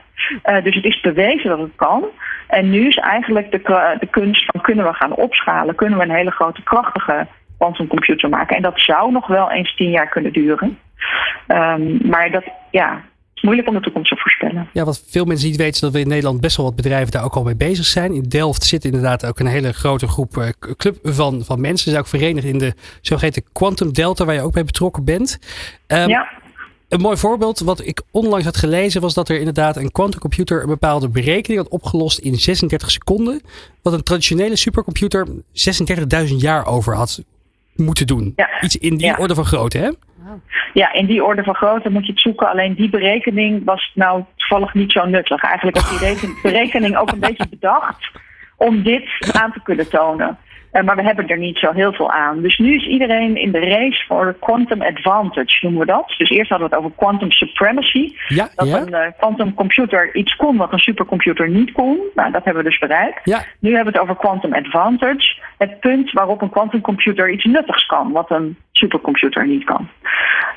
[0.63, 2.05] Dus het is bewezen dat het kan.
[2.47, 5.75] En nu is eigenlijk de, de kunst van kunnen we gaan opschalen?
[5.75, 8.55] Kunnen we een hele grote krachtige quantumcomputer maken?
[8.55, 10.79] En dat zou nog wel eens tien jaar kunnen duren.
[11.47, 13.01] Ehm, maar dat, ja,
[13.41, 14.69] moeilijk om de toekomst te voorspellen.
[14.73, 17.11] Ja, wat veel mensen niet weten, is dat we in Nederland best wel wat bedrijven
[17.11, 18.13] daar ook al mee bezig zijn.
[18.13, 21.83] In Delft zit inderdaad ook een hele grote groep, eh, club van, van mensen.
[21.83, 25.39] Ze zijn ook verenigd in de zogeheten Quantum Delta, waar je ook bij betrokken bent.
[25.87, 26.27] Ehm, ja.
[26.89, 30.67] Een mooi voorbeeld wat ik onlangs had gelezen was dat er inderdaad een quantumcomputer een
[30.67, 33.41] bepaalde berekening had opgelost in 36 seconden.
[33.81, 35.27] Wat een traditionele supercomputer
[36.27, 37.23] 36.000 jaar over had
[37.75, 38.33] moeten doen.
[38.35, 38.61] Ja.
[38.61, 39.15] Iets in die Ja.
[39.17, 39.89] orde van grootte, hè?
[40.73, 42.49] Ja, in die orde van grootte moet je het zoeken.
[42.49, 45.43] Alleen die berekening was nou toevallig niet zo nuttig.
[45.43, 48.11] Eigenlijk was die reken- berekening ook een beetje bedacht
[48.55, 50.37] om dit aan te kunnen tonen.
[50.71, 52.41] Eh, maar we hebben er niet zo heel veel aan.
[52.41, 56.13] Dus nu is iedereen in de race voor quantum advantage, noemen we dat.
[56.17, 58.13] Dus eerst hadden we het over quantum supremacy.
[58.27, 58.77] Ja, Dat ja.
[58.77, 61.99] een eh, quantum computer iets kon wat een supercomputer niet kon.
[62.15, 63.19] Nou, dat hebben we dus bereikt.
[63.23, 65.39] Ja, Nu hebben we het over quantum advantage.
[65.57, 69.89] Het punt waarop een quantumcomputer iets nuttigs kan, wat een supercomputer niet kan.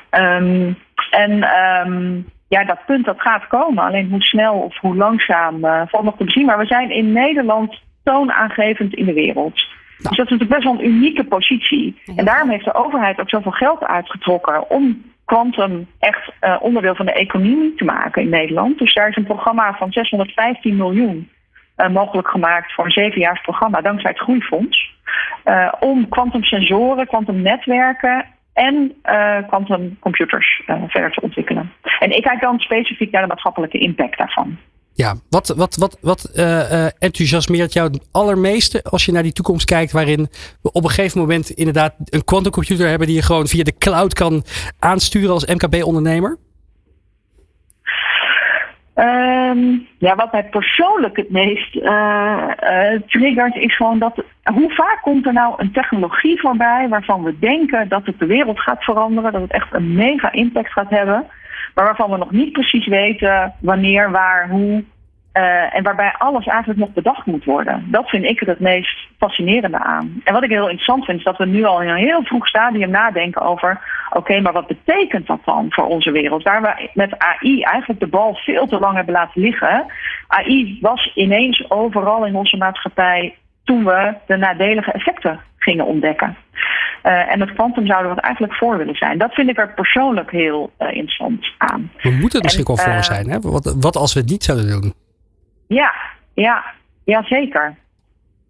[0.09, 0.73] Ehm,
[1.09, 3.83] en ehm, ja, dat punt dat gaat komen.
[3.83, 6.45] Alleen hoe snel of hoe langzaam eh valt nog te bezien.
[6.45, 9.73] Maar we zijn in Nederland toonaangevend in de wereld.
[9.97, 12.01] Dus dat is natuurlijk best wel een unieke positie.
[12.15, 17.05] En daarom heeft de overheid ook zoveel geld uitgetrokken om quantum echt eh, onderdeel van
[17.05, 18.79] de economie te maken in Nederland.
[18.79, 21.29] Dus daar is een programma van 615 miljoen
[21.75, 24.93] eh, mogelijk gemaakt voor een zevenjaars programma dankzij het Groeifonds.
[25.43, 28.95] eh, om kwantumsensoren, kwantumnetwerken en
[29.47, 31.71] kwantumcomputers verder te ontwikkelen.
[31.99, 34.57] En ik kijk dan specifiek naar de maatschappelijke impact daarvan.
[34.95, 35.15] Ja.
[35.29, 39.65] Wat, wat, wat, wat eh, eh, enthousiasmeert jou het allermeeste als je naar die toekomst
[39.65, 40.27] kijkt, waarin
[40.61, 44.13] we op een gegeven moment inderdaad een quantumcomputer hebben die je gewoon via de cloud
[44.13, 44.43] kan
[44.79, 46.37] aansturen als MKB-ondernemer?
[48.95, 52.49] Ehm, ja, wat mij persoonlijk het meest eh,
[53.07, 54.23] triggert is gewoon dat.
[54.43, 58.59] Hoe vaak komt er nou een technologie voorbij waarvan we denken dat het de wereld
[58.59, 61.25] gaat veranderen, dat het echt een mega impact gaat hebben,
[61.75, 64.83] maar waarvan we nog niet precies weten wanneer, waar, hoe.
[65.31, 67.87] eh, en waarbij alles eigenlijk nog bedacht moet worden.
[67.91, 70.21] Dat vind ik er het meest fascinerende aan.
[70.23, 72.47] En wat ik heel interessant vind, is dat we nu al in een heel vroeg
[72.47, 76.43] stadium nadenken over: oké, maar wat betekent dat dan voor onze wereld?
[76.43, 79.85] Waar we met AI eigenlijk de bal veel te lang hebben laten liggen.
[80.27, 86.37] AI was ineens overal in onze maatschappij toen we de nadelige effecten gingen ontdekken.
[87.01, 89.17] Eh, en het kwantum zouden we eigenlijk voor willen zijn.
[89.17, 91.91] Dat vind ik er persoonlijk heel eh, interessant aan.
[92.01, 93.29] We moeten er misschien En, wel voor eh, zijn.
[93.29, 93.39] Hè?
[93.39, 94.93] Wat, wat als we het niet zouden doen?
[95.67, 95.93] Ja,
[96.33, 96.63] ja,
[97.03, 97.75] ja zeker.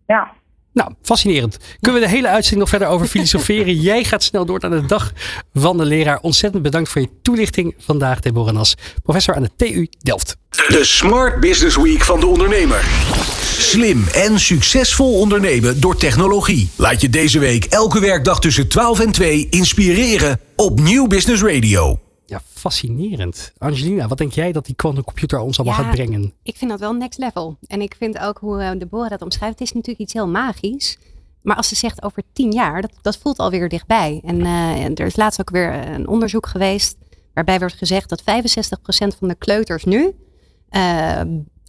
[0.07, 0.31] Ja.
[0.75, 1.57] Nou, fascinerend.
[1.81, 3.75] Kunnen we de hele uitzending nog verder over filosoferen?
[3.75, 5.11] Jij gaat snel door naar de dag
[5.53, 6.19] van de leraar.
[6.21, 10.37] Ontzettend bedankt voor je toelichting vandaag, Deborah Nas, professor aan de TU Delft.
[10.49, 12.85] De Smart Business Week van de ondernemer.
[13.57, 16.69] Slim en succesvol ondernemen door technologie.
[16.75, 22.04] Laat je deze week elke werkdag tussen 12 en 2 inspireren op Nieuw Business Radio.
[22.25, 23.53] Ja, fascinerend.
[23.57, 25.83] Angelina, wat denk jij dat die quantumcomputer ons allemaal Ja.
[25.83, 26.33] gaat brengen?
[26.43, 27.57] Ik vind dat wel next level.
[27.67, 29.59] En ik vind ook hoe eh, Deborah dat omschrijft.
[29.59, 30.97] Het is natuurlijk iets heel magisch.
[31.41, 34.21] Maar als ze zegt over tien jaar, dat, dat voelt alweer dichtbij.
[34.25, 36.97] En eh, er is laatst ook weer een onderzoek geweest.
[37.33, 38.25] Waarbij wordt gezegd dat 65%
[39.17, 40.15] van de kleuters nu
[40.69, 41.21] eh,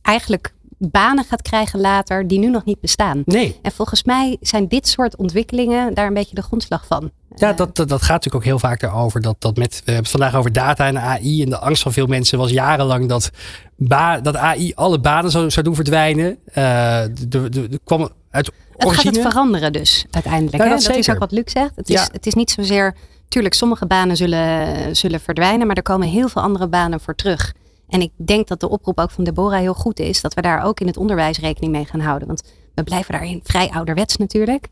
[0.02, 3.22] eigenlijk banen gaat krijgen later die nu nog niet bestaan.
[3.24, 7.10] Nee, En volgens mij zijn dit soort ontwikkelingen daar een beetje de grondslag van.
[7.34, 9.20] ja, dat, dat, dat gaat natuurlijk ook heel vaak erover.
[9.20, 11.42] Dat, dat met, we hebben het vandaag over data en AI.
[11.42, 13.30] En de angst van veel mensen was jarenlang dat,
[13.76, 16.38] ba, dat AI alle banen zou, zou doen verdwijnen.
[16.44, 20.62] Eh de, de, kwam uit Het gaat het veranderen dus uiteindelijk.
[20.62, 20.68] Hè?
[20.68, 21.72] dat is ook wat Luc zegt.
[21.76, 22.08] Het is, Ja.
[22.12, 22.94] het is niet zozeer...
[23.28, 27.52] Tuurlijk, sommige banen zullen, zullen verdwijnen, maar er komen heel veel andere banen voor terug.
[27.88, 30.64] En ik denk dat de oproep ook van Deborah heel goed is, dat we daar
[30.64, 32.26] ook in het onderwijs rekening mee gaan houden.
[32.26, 32.42] Want
[32.74, 34.68] we blijven daarin vrij ouderwets natuurlijk.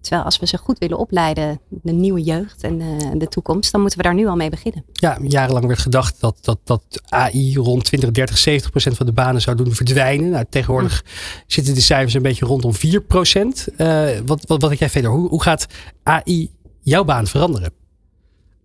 [0.00, 3.80] Terwijl als we ze goed willen opleiden, de nieuwe jeugd en eh, de toekomst, dan
[3.80, 4.84] moeten we daar nu al mee beginnen.
[4.92, 9.12] Ja, jarenlang werd gedacht dat, dat, dat AI rond 20, 30, 70 procent van de
[9.12, 10.30] banen zou doen verdwijnen.
[10.30, 11.04] Nou, tegenwoordig
[11.46, 13.68] zitten de cijfers een beetje rondom 4 procent.
[13.76, 15.10] Eh, wat, wat, wat denk jij verder?
[15.10, 15.66] Hoe, hoe gaat
[16.02, 16.50] AI
[16.80, 17.72] jouw baan veranderen?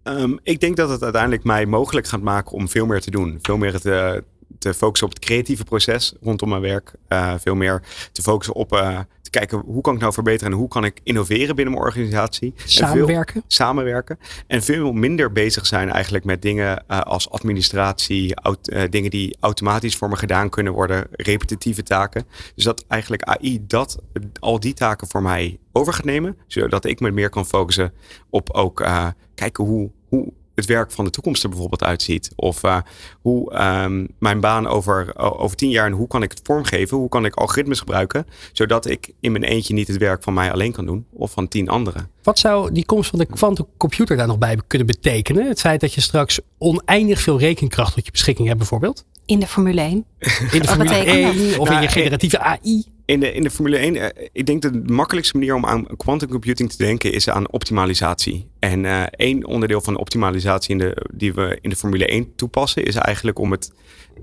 [0.03, 3.39] Ehm, ik denk dat het uiteindelijk mij mogelijk gaat maken om veel meer te doen.
[3.41, 4.23] Veel meer te,
[4.59, 6.93] te focussen op het creatieve proces rondom mijn werk.
[7.07, 8.99] Eh, veel meer te focussen op eh,
[9.33, 12.53] kijken hoe kan ik nou verbeteren en hoe kan ik innoveren binnen mijn organisatie.
[12.65, 13.33] Samenwerken.
[13.33, 14.19] Veel, samenwerken.
[14.47, 19.95] En veel minder bezig zijn eigenlijk met dingen uh, als administratie, uh, dingen die automatisch
[19.95, 22.25] voor me gedaan kunnen worden, repetitieve taken.
[22.55, 23.97] Dus dat eigenlijk AI dat,
[24.39, 27.93] al die taken voor mij over gaat nemen, zodat ik me meer kan focussen
[28.29, 32.31] op ook uh, kijken hoe, hoe het werk van de toekomst er bijvoorbeeld uitziet.
[32.35, 32.77] Of uh,
[33.21, 36.97] hoe um, mijn baan over, over tien jaar en hoe kan ik het vormgeven?
[36.97, 38.27] Hoe kan ik algoritmes gebruiken?
[38.51, 41.47] Zodat ik in mijn eentje niet het werk van mij alleen kan doen of van
[41.47, 42.09] tien anderen.
[42.23, 45.47] Wat zou die komst van de quantumcomputer daar nog bij kunnen betekenen?
[45.47, 49.05] Het feit dat je straks oneindig veel rekenkracht tot je beschikking hebt bijvoorbeeld?
[49.25, 50.05] In de Formule 1.
[50.51, 52.92] In de Formule 1 of in je generatieve AI.
[53.13, 56.29] In de, in de Formule 1, uh, ik denk de makkelijkste manier om aan quantum
[56.29, 58.49] computing te denken is aan optimalisatie.
[58.59, 62.35] En uh, één onderdeel van de optimalisatie in de, die we in de Formule 1
[62.35, 63.71] toepassen, is eigenlijk om het,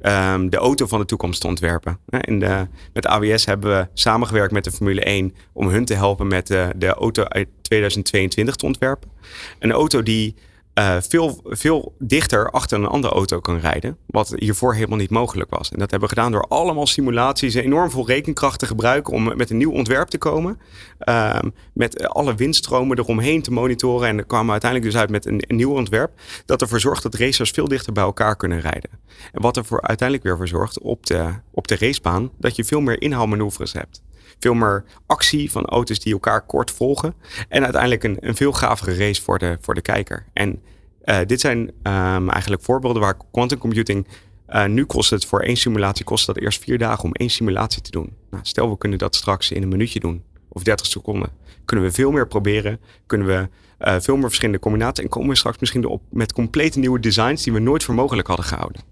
[0.03, 1.99] um, de auto van de toekomst te ontwerpen.
[2.09, 6.51] De, met AWS hebben we samengewerkt met de Formule 1 om hun te helpen met
[6.51, 9.11] uh, de auto uit 2022 te ontwerpen.
[9.59, 10.35] Een auto die
[10.75, 13.97] uh, veel, veel dichter achter een andere auto kan rijden.
[14.07, 15.71] Wat hiervoor helemaal niet mogelijk was.
[15.71, 19.51] En dat hebben we gedaan door allemaal simulaties, enorm veel rekenkracht te gebruiken om met
[19.51, 20.61] een nieuw ontwerp te komen.
[21.05, 21.39] Uh,
[21.73, 24.09] met alle windstromen eromheen te monitoren.
[24.09, 26.21] En dan kwamen uiteindelijk dus uit met een, een nieuw ontwerp.
[26.45, 28.91] Dat ervoor zorgt dat racers veel dichter bij elkaar kunnen rijden.
[29.33, 32.81] En wat ervoor uiteindelijk weer voor zorgt op de, op de racebaan, dat je veel
[32.81, 34.03] meer inhaalmanoeuvres hebt
[34.41, 37.15] veel meer actie van auto's die elkaar kort volgen.
[37.49, 40.27] En uiteindelijk een, een veel gavere race voor de, voor de kijker.
[40.33, 40.63] En
[41.05, 44.07] uh, dit zijn um, eigenlijk voorbeelden waar quantum computing.
[44.49, 47.83] Uh, nu kost het voor één simulatie kost dat eerst vier dagen om één simulatie
[47.83, 48.17] te doen.
[48.31, 51.31] Nou, stel we kunnen dat straks in een minuutje doen of 30 seconden.
[51.65, 52.81] Kunnen we veel meer proberen.
[53.07, 53.49] Kunnen we
[53.87, 55.05] uh, veel meer verschillende combinaties.
[55.05, 58.29] En komen we straks misschien op met complete nieuwe designs die we nooit voor mogelijk
[58.29, 58.83] hadden gehouden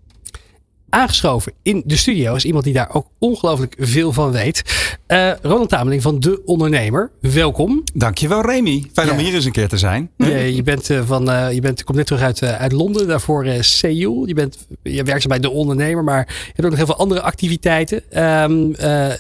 [0.90, 4.62] aangeschoven in de studio is iemand die daar ook ongelooflijk veel van weet.
[5.08, 7.10] Uh, Ronald Tameling van De Ondernemer.
[7.20, 7.82] Welkom.
[7.94, 8.84] Dankjewel Remy.
[8.92, 9.12] Fijn ja.
[9.12, 10.10] om hier eens een keer te zijn.
[10.16, 13.46] Je, je bent uh, van, uh, je bent, komt net terug uit, uit Londen, daarvoor
[13.60, 14.26] Seoul.
[14.26, 17.20] Je, bent, je werkt bij De Ondernemer, maar je hebt ook nog heel veel andere
[17.20, 18.22] activiteiten.
[18.24, 18.74] Um,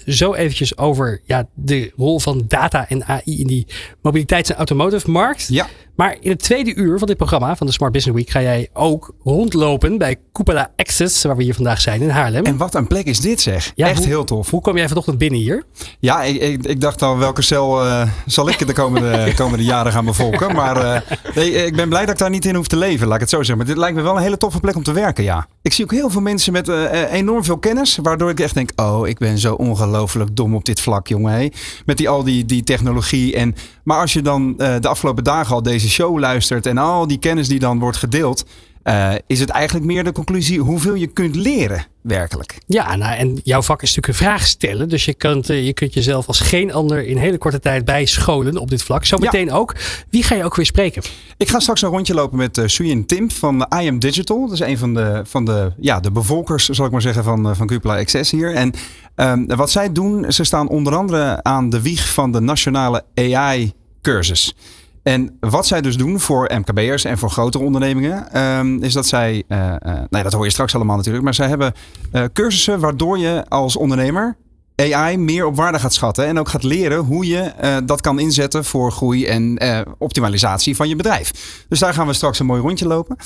[0.06, 3.66] zo eventjes over ja, de rol van data en AI in die
[4.02, 5.46] mobiliteits- en automotive markt.
[5.48, 5.68] Ja.
[5.98, 8.68] Maar in het tweede uur van dit programma, van de Smart Business Week, ga jij
[8.72, 12.44] ook rondlopen bij Cupola Access, waar we hier vandaag zijn in Haarlem.
[12.44, 13.72] En wat een plek is dit zeg.
[13.74, 14.50] Ja, Echt hoe, heel tof.
[14.50, 15.64] Hoe kom jij vanochtend binnen hier?
[16.00, 19.92] Ja, ik, ik, ik dacht al, welke cel uh, zal ik de komende, komende jaren
[19.92, 20.54] gaan bevolken?
[20.54, 21.00] Maar uh,
[21.34, 23.30] nee, ik ben blij dat ik daar niet in hoef te leven, laat ik het
[23.30, 23.56] zo zeggen.
[23.56, 25.46] Maar dit lijkt me wel een hele toffe plek om te werken, ja.
[25.62, 28.70] Ik zie ook heel veel mensen met uh, enorm veel kennis, waardoor ik echt denk,
[28.76, 31.32] oh, ik ben zo ongelooflijk dom op dit vlak, jongen.
[31.32, 31.52] Hey.
[31.86, 33.34] Met die, al die, die technologie.
[33.34, 37.18] En, maar als je dan de afgelopen dagen al deze show luistert en al die
[37.18, 38.44] kennis die dan wordt gedeeld,
[38.88, 42.58] uh, is het eigenlijk meer de conclusie hoeveel je kunt leren werkelijk.
[42.66, 44.88] Ja, nou, en jouw vak is natuurlijk een vraag stellen.
[44.88, 48.56] Dus je kunt, uh, je kunt jezelf als geen ander in hele korte tijd bijscholen
[48.56, 49.04] op dit vlak.
[49.04, 49.54] Zometeen ja.
[49.54, 49.74] ook.
[50.10, 51.02] Wie ga je ook weer spreken?
[51.36, 54.40] Ik ga straks een rondje lopen met uh, Tim van I Am Digital.
[54.40, 57.56] Dat is een van de, van de, ja, de bevolkers, zal ik maar zeggen, van,
[57.56, 58.54] van Cupla XS hier.
[58.54, 58.72] En
[59.16, 64.54] um, wat zij doen, ze staan onder andere aan de wieg van de nationale AI-cursus.
[65.08, 69.42] En wat zij dus doen voor MKB'ers en voor grotere ondernemingen, um, is dat zij,
[69.48, 71.72] uh, uh, nee, dat hoor je straks allemaal natuurlijk, maar zij hebben
[72.12, 74.36] uh, cursussen waardoor je als ondernemer
[74.76, 77.52] AI meer op waarde gaat schatten en ook gaat leren hoe je
[77.84, 79.58] dat kan inzetten voor groei en
[79.98, 81.32] optimalisatie van je bedrijf.
[81.68, 83.16] Dus daar gaan we straks een mooi rondje lopen.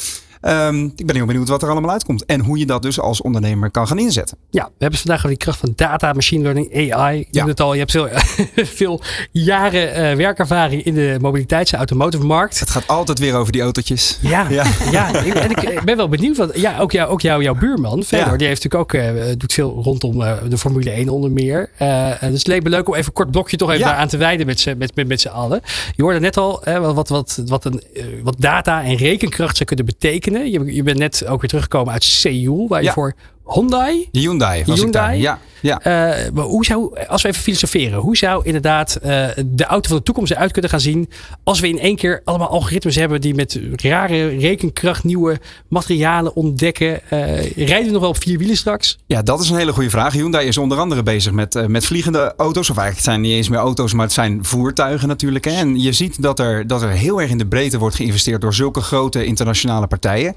[0.49, 3.21] Um, ik ben heel benieuwd wat er allemaal uitkomt en hoe je dat dus als
[3.21, 4.37] ondernemer kan gaan inzetten.
[4.51, 7.19] Ja, we hebben vandaag over die kracht van data, machine learning, AI.
[7.19, 7.47] Je ja.
[7.47, 8.09] het al, je hebt veel,
[8.81, 9.01] veel
[9.31, 12.61] jaren uh, werkervaring in de mobiliteits- en automotive markt.
[12.61, 14.19] Het gaat altijd weer over die autootjes.
[14.21, 14.65] Ja, ja.
[14.91, 16.37] ja ik, en ik ben wel benieuwd.
[16.37, 18.37] Want, ja, ook, jou, ook jou, jouw buurman, Fedor, ja.
[18.37, 21.71] die heeft natuurlijk ook, doet veel rondom de Formule 1 onder meer.
[22.21, 23.95] Dus het leek me leuk om even een kort blokje toch even ja.
[23.95, 25.61] aan te wijden met z'n met, met, met allen.
[25.97, 27.83] Je hoorde net al wat, wat, wat, een,
[28.23, 30.32] wat data en rekenkracht zou kunnen betekenen.
[30.41, 32.93] Je, je bent net ook weer teruggekomen uit Seoul, waar je ja.
[32.93, 33.15] voor
[33.47, 34.09] Hyundai.
[34.13, 35.21] Hyundai was Hyundai.
[35.21, 35.79] Ja, ja.
[35.79, 39.97] Uh, maar hoe zou, als we even filosoferen, hoe zou inderdaad uh, de auto van
[39.97, 41.11] de toekomst eruit kunnen gaan zien
[41.45, 47.01] als we in één keer allemaal algoritmes hebben die met rare rekenkracht nieuwe materialen ontdekken?
[47.11, 48.99] Uh, rijden we nog wel op vier wielen straks?
[49.07, 50.13] Ja, dat is een hele goede vraag.
[50.13, 52.71] Hyundai is onder andere bezig met, met vliegende auto's.
[52.71, 55.45] Of eigenlijk het zijn niet eens meer auto's, maar het zijn voertuigen natuurlijk.
[55.45, 55.53] Hè.
[55.53, 58.55] En je ziet dat er, dat er heel erg in de breedte wordt geïnvesteerd door
[58.55, 60.35] zulke grote internationale partijen.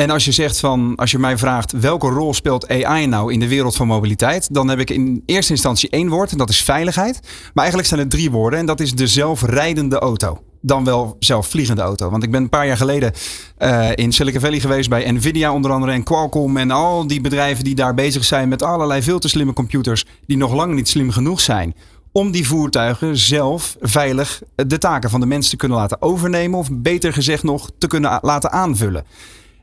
[0.00, 3.40] En als je zegt van, als je mij vraagt welke rol speelt AI nou in
[3.40, 6.62] de wereld van mobiliteit, dan heb ik in eerste instantie één woord en dat is
[6.62, 7.20] veiligheid.
[7.22, 10.42] Maar eigenlijk zijn het drie woorden en dat is de zelfrijdende auto.
[10.60, 12.10] Dan wel zelfvliegende auto.
[12.10, 13.12] Want ik ben een paar jaar geleden
[13.58, 17.64] uh, in Silicon Valley geweest bij Nvidia onder andere en Qualcomm en al die bedrijven
[17.64, 21.10] die daar bezig zijn met allerlei veel te slimme computers die nog lang niet slim
[21.10, 21.74] genoeg zijn
[22.12, 26.58] om die voertuigen zelf veilig de taken van de mensen te kunnen laten overnemen.
[26.58, 29.04] Of beter gezegd nog te kunnen laten aanvullen.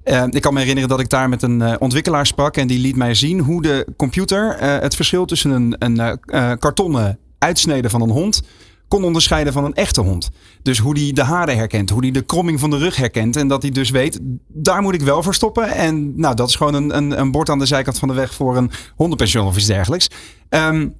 [0.09, 2.79] Uh, ik kan me herinneren dat ik daar met een uh, ontwikkelaar sprak en die
[2.79, 6.19] liet mij zien hoe de computer uh, het verschil tussen een, een
[6.59, 8.41] kartonnen uitsnede van een hond
[8.87, 10.29] kon onderscheiden van een echte hond.
[10.61, 13.35] Dus hoe die de haren herkent, hoe die de kromming van de rug herkent.
[13.35, 15.67] En dat hij dus weet, daar moet ik wel voor stoppen.
[15.69, 18.33] En nou, dat is gewoon een, een, een bord aan de zijkant van de weg
[18.33, 20.09] voor een hondenpension of iets dergelijks.
[20.49, 20.95] Um,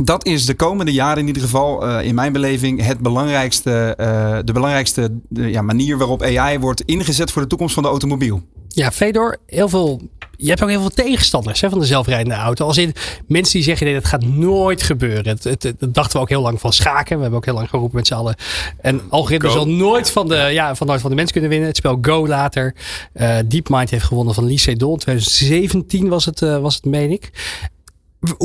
[0.00, 4.38] dat is de komende jaren in ieder geval, uh, in mijn beleving, het belangrijkste, uh,
[4.44, 8.42] de belangrijkste de, ja, manier waarop AI wordt ingezet voor de toekomst van de automobiel.
[8.68, 10.00] Ja, Fedor, heel veel.
[10.36, 12.66] Je hebt ook heel veel tegenstanders hè, van de zelfrijdende auto.
[12.66, 12.92] Als in
[13.26, 15.28] mensen die zeggen: nee, dat gaat nooit gebeuren.
[15.28, 17.16] Het, het, dat dachten we ook heel lang van schaken.
[17.16, 18.34] We hebben ook heel lang geroepen met z'n allen.
[18.80, 21.68] En algoritme zal nooit van, de, ja, van, nooit van de mens kunnen winnen.
[21.68, 22.74] Het spel Go later.
[23.14, 24.96] Uh, DeepMind heeft gewonnen van Lee Sedol.
[24.96, 27.30] 2017 was het, was het, meen ik.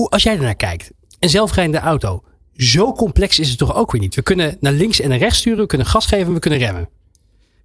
[0.10, 0.92] Als jij ernaar kijkt,
[1.24, 2.24] een zelfrijdende auto.
[2.56, 4.16] Zo complex is het toch ook weer niet.
[4.16, 6.90] We kunnen naar links en naar rechts sturen, we kunnen gas geven, we kunnen remmen.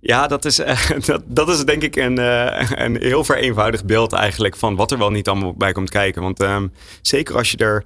[0.00, 4.12] Ja, dat is, uh, dat, dat is denk ik een, uh, een heel vereenvoudigd beeld
[4.12, 6.22] eigenlijk van wat er wel niet allemaal bij komt kijken.
[6.22, 7.84] Want um, zeker als je er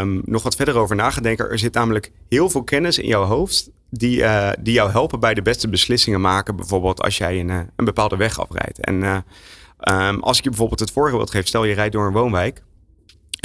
[0.00, 3.08] um, nog wat verder over na gaat denken, er zit namelijk heel veel kennis in
[3.08, 6.56] jouw hoofd die, uh, die jou helpen bij de beste beslissingen maken.
[6.56, 8.80] Bijvoorbeeld als jij een, een bepaalde weg afrijdt.
[8.80, 9.24] En
[9.90, 12.62] um, als ik je bijvoorbeeld het voorbeeld geef, stel je rijdt door een woonwijk.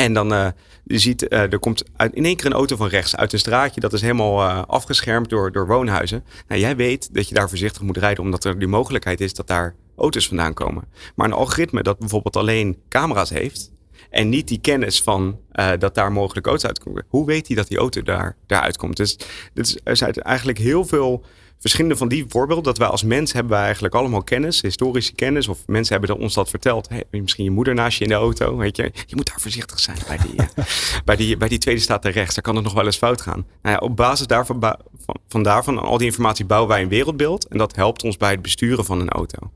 [0.02, 0.48] En dan uh,
[0.84, 3.82] je ziet, uh, er komt in één keer een auto van rechts uit een straatje.
[3.82, 6.24] Dat is helemaal uh, afgeschermd door, door woonhuizen.
[6.48, 9.48] Nou, jij weet dat je daar voorzichtig moet rijden, omdat er die mogelijkheid is dat
[9.48, 10.84] daar auto's vandaan komen.
[11.16, 13.72] Maar een algoritme dat bijvoorbeeld alleen camera's heeft.
[14.10, 15.40] En niet die kennis van
[15.80, 17.06] dat daar mogelijk auto's uitkomen.
[17.08, 18.98] Hoe weet hij dat die auto daar, daar uitkomt?
[18.98, 19.18] Dus
[19.54, 21.26] is, er zijn eigenlijk heel veel
[21.60, 22.64] verschillende van die voorbeelden.
[22.64, 25.48] Dat wij als mens hebben wij eigenlijk allemaal kennis, historische kennis.
[25.48, 26.90] Of mensen hebben ons dat verteld.
[26.90, 28.58] Hey, misschien je moeder naast je in de auto.
[28.58, 30.66] Weet je, je moet daar voorzichtig zijn bij die, uh,
[31.06, 32.36] bij die, bij die tweede staat er rechts.
[32.36, 33.46] Daar kan het nog wel eens fout gaan.
[33.62, 34.60] Nou ja, op basis daarvan,
[35.06, 37.48] van, van daarvan, al die informatie bouwen wij een wereldbeeld.
[37.48, 39.52] En dat helpt ons bij het besturen van een auto.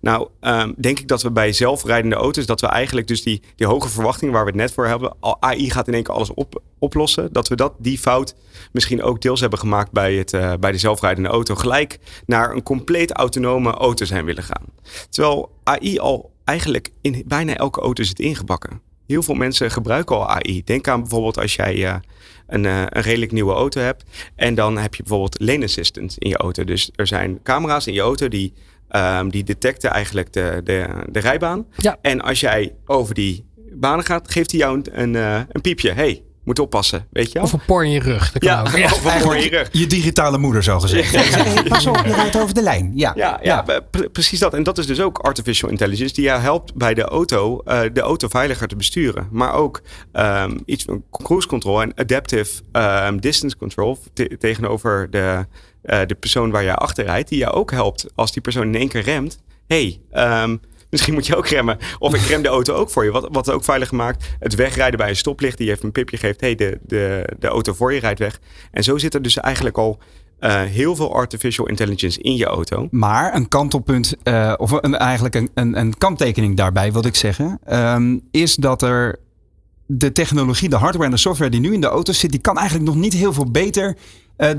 [0.00, 3.66] Nou, um, denk ik dat we bij zelfrijdende auto's, dat we eigenlijk dus die, die
[3.66, 6.62] hoge verwachtingen waar we het net voor hebben, AI gaat in één keer alles op,
[6.78, 8.34] oplossen, dat we dat, die fout
[8.72, 12.62] misschien ook deels hebben gemaakt bij, het, uh, bij de zelfrijdende auto, gelijk naar een
[12.62, 14.64] compleet autonome auto zijn willen gaan.
[15.08, 18.80] Terwijl AI al eigenlijk in bijna elke auto zit ingebakken.
[19.06, 20.64] Heel veel mensen gebruiken al AI.
[20.64, 21.94] Denk aan bijvoorbeeld als jij uh,
[22.46, 24.04] een, uh, een redelijk nieuwe auto hebt.
[24.34, 26.64] En dan heb je bijvoorbeeld lane assistant in je auto.
[26.64, 28.52] Dus er zijn camera's in je auto die
[28.96, 31.66] Um, die detecten eigenlijk de, de, de rijbaan.
[31.76, 31.96] Ja.
[32.02, 35.92] En als jij over die banen gaat, geeft hij jou een, een, uh, een piepje.
[35.92, 37.42] Hey, moet oppassen, weet je wel?
[37.42, 38.32] Of een por in je rug.
[38.32, 38.76] Dat kan ja, ook.
[38.76, 39.68] ja, of een por in je rug.
[39.72, 41.12] Je digitale moeder, zo gezegd.
[41.12, 41.20] Ja.
[41.20, 42.92] Hey, pas op, je rijdt over de lijn.
[42.94, 43.80] Ja, ja, ja, ja.
[44.12, 44.54] precies dat.
[44.54, 48.00] En dat is dus ook artificial intelligence, die jou helpt bij de auto, uh, de
[48.00, 49.28] auto veiliger te besturen.
[49.30, 55.46] Maar ook um, iets van cruise control en adaptive um, distance control te tegenover de,
[55.84, 58.74] uh, de persoon waar jij achter rijdt, die jou ook helpt als die persoon in
[58.74, 59.38] één keer remt.
[59.66, 61.78] hey, um, misschien moet je ook remmen.
[61.98, 63.10] Of ik rem de auto ook voor je.
[63.10, 64.28] Wat, wat ook veilig maakt.
[64.38, 65.58] Het wegrijden bij een stoplicht.
[65.58, 66.40] Die even een pipje geeft.
[66.40, 68.40] hey, de, de, de auto voor je rijdt weg.
[68.70, 69.98] En zo zit er dus eigenlijk al
[70.40, 72.88] uh, heel veel artificial intelligence in je auto.
[72.90, 77.60] Maar een kantelpunt, uh, of een, eigenlijk een, een, een kanttekening daarbij wil ik zeggen.
[77.72, 79.18] Um, is dat er
[79.86, 82.58] de technologie, de hardware en de software die nu in de auto zit, die kan
[82.58, 83.96] eigenlijk nog niet heel veel beter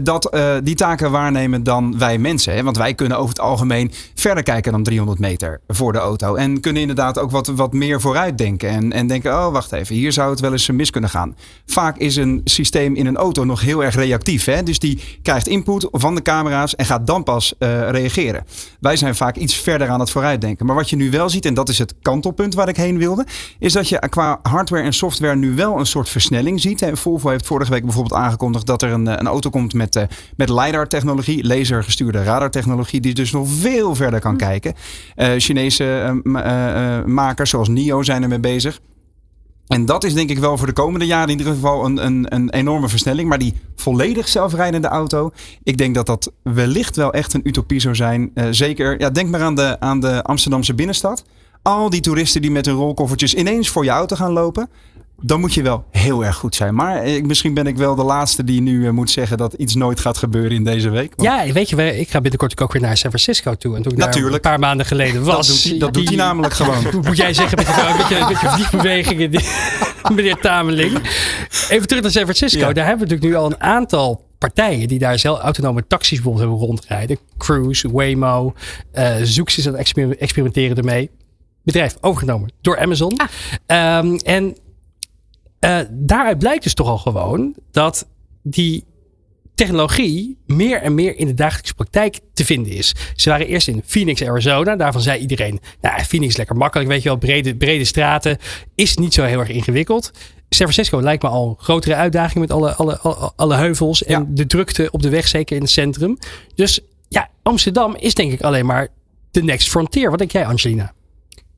[0.03, 2.53] dat uh, die taken waarnemen dan wij mensen.
[2.53, 2.63] Hè?
[2.63, 6.35] Want wij kunnen over het algemeen verder kijken dan 300 meter voor de auto.
[6.35, 8.69] En kunnen inderdaad ook wat, wat meer vooruit denken.
[8.69, 11.35] En, en denken, oh wacht even, hier zou het wel eens mis kunnen gaan.
[11.65, 14.45] Vaak is een systeem in een auto nog heel erg reactief.
[14.45, 14.63] Hè?
[14.63, 18.45] Dus die krijgt input van de camera's en gaat dan pas uh, reageren.
[18.79, 20.65] Wij zijn vaak iets verder aan het vooruitdenken.
[20.65, 23.25] Maar wat je nu wel ziet, en dat is het kantelpunt waar ik heen wilde,
[23.59, 26.89] is dat je qua hardware en software nu wel een soort versnelling ziet.
[26.93, 30.03] Volvo heeft vorige week bijvoorbeeld aangekondigd dat er een, een auto komt met, uh,
[30.35, 34.73] met LiDAR-technologie, lasergestuurde radartechnologie, die dus nog veel verder kan kijken.
[35.15, 38.79] Uh, Chinese uh, makers zoals NIO zijn ermee bezig.
[39.67, 42.25] En dat is denk ik wel voor de komende jaren in ieder geval een, een,
[42.35, 43.29] een enorme versnelling.
[43.29, 45.31] Maar die volledig zelfrijdende auto,
[45.63, 48.31] ik denk dat dat wellicht wel echt een utopie zou zijn.
[48.49, 51.23] zeker, ja, denk maar aan de, aan de Amsterdamse binnenstad.
[51.61, 54.69] Al die toeristen die met hun rolkoffertjes ineens voor je auto gaan lopen
[55.21, 56.75] dan moet je wel heel erg goed zijn.
[56.75, 59.75] Maar ik, misschien ben ik wel de laatste die nu uh, moet zeggen dat iets
[59.75, 61.13] nooit gaat gebeuren in deze week.
[61.15, 61.29] Want...
[61.29, 63.75] Ja, weet je, ik ga binnenkort ook weer naar San Francisco toe.
[63.75, 64.35] En toen ik Natuurlijk.
[64.35, 65.47] een paar maanden geleden was.
[65.47, 66.83] Dat doet hij, dat doet hij namelijk gewoon.
[67.07, 69.31] Moet jij zeggen met een beetje, beetje vliegbewegingen,
[70.15, 70.99] meneer Tameling.
[71.69, 72.59] Even terug naar San Francisco.
[72.59, 72.73] Ja.
[72.73, 76.49] Daar hebben we natuurlijk nu al een aantal partijen die daar zelf autonome taxis bijvoorbeeld
[76.49, 77.17] hebben rondrijden.
[77.37, 78.53] Cruise, Waymo,
[78.93, 81.09] uh, Zoox is aan het experimenteren ermee.
[81.63, 83.13] Bedrijf overgenomen door Amazon.
[83.67, 83.97] Ah.
[83.97, 84.55] Um, en
[85.65, 88.07] Uh, daaruit blijkt dus toch al gewoon dat
[88.43, 88.83] die
[89.55, 92.93] technologie meer en meer in de dagelijkse praktijk te vinden is.
[93.15, 94.75] Ze waren eerst in Phoenix, Arizona.
[94.75, 98.37] Daarvan zei iedereen, nou, Phoenix is lekker makkelijk, weet je wel, brede, brede straten.
[98.75, 100.11] Is niet zo heel erg ingewikkeld.
[100.49, 104.35] San Francisco lijkt me al een grotere uitdaging met alle, alle, alle, alle heuvels en
[104.35, 106.17] de drukte op de weg, zeker in het centrum.
[106.55, 108.87] Dus ja, Amsterdam is denk ik alleen maar
[109.31, 110.09] de next frontier.
[110.09, 110.93] Wat denk jij, Angelina?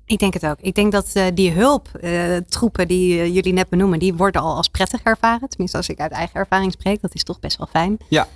[0.05, 0.57] Ik denk het ook.
[0.61, 4.55] Ik denk dat uh, die hulptroepen uh, die uh, jullie net benoemen, die worden al
[4.55, 5.49] als prettig ervaren.
[5.49, 7.97] Tenminste, als ik uit eigen ervaring spreek, dat is toch best wel fijn.
[8.09, 8.27] Ja.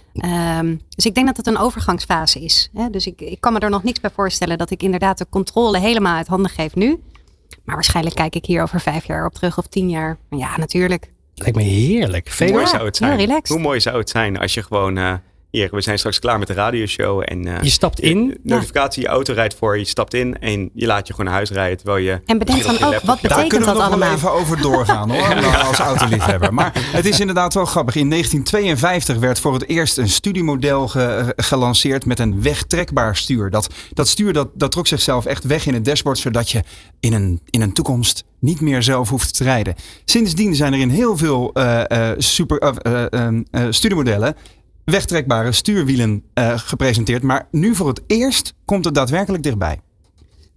[0.60, 2.70] Um, dus ik denk dat het een overgangsfase is.
[2.74, 2.90] Hè?
[2.90, 5.80] Dus ik, ik kan me er nog niks bij voorstellen dat ik inderdaad de controle
[5.80, 7.00] helemaal uit handen geef nu.
[7.64, 10.18] Maar waarschijnlijk kijk ik hier over vijf jaar op terug of tien jaar.
[10.30, 11.12] Ja, natuurlijk.
[11.36, 12.34] Lijkt me heerlijk.
[12.38, 13.28] Hoe mooi zou het zijn?
[13.28, 15.22] Ja, Hoe mooi zou het zijn als je gewoon
[15.66, 17.22] we zijn straks klaar met de radioshow.
[17.26, 18.38] En, uh, je stapt in.
[18.44, 21.50] Notificatie, je auto rijdt voor je, stapt in en je laat je gewoon naar huis
[21.50, 21.78] rijden.
[21.78, 24.08] Terwijl je en bedenk dan ook, wat betekent Daar kunnen we dat nog allemaal?
[24.08, 25.62] wel even over doorgaan hoor, ja.
[25.62, 26.54] als autoliefhebber.
[26.54, 27.96] Maar het is inderdaad wel grappig.
[27.96, 33.50] In 1952 werd voor het eerst een studiemodel ge gelanceerd met een wegtrekbaar stuur.
[33.50, 36.64] Dat, dat stuur dat, dat trok zichzelf echt weg in het dashboard, zodat je
[37.00, 39.76] in een, in een toekomst niet meer zelf hoeft te rijden.
[40.06, 44.36] Sindsdien zijn er in heel veel uh, uh, super, uh, studiemodellen
[44.92, 47.24] wegtrekbare stuurwielen uh, gepresenteerd.
[47.24, 49.80] Maar nu voor het eerst komt het daadwerkelijk dichtbij.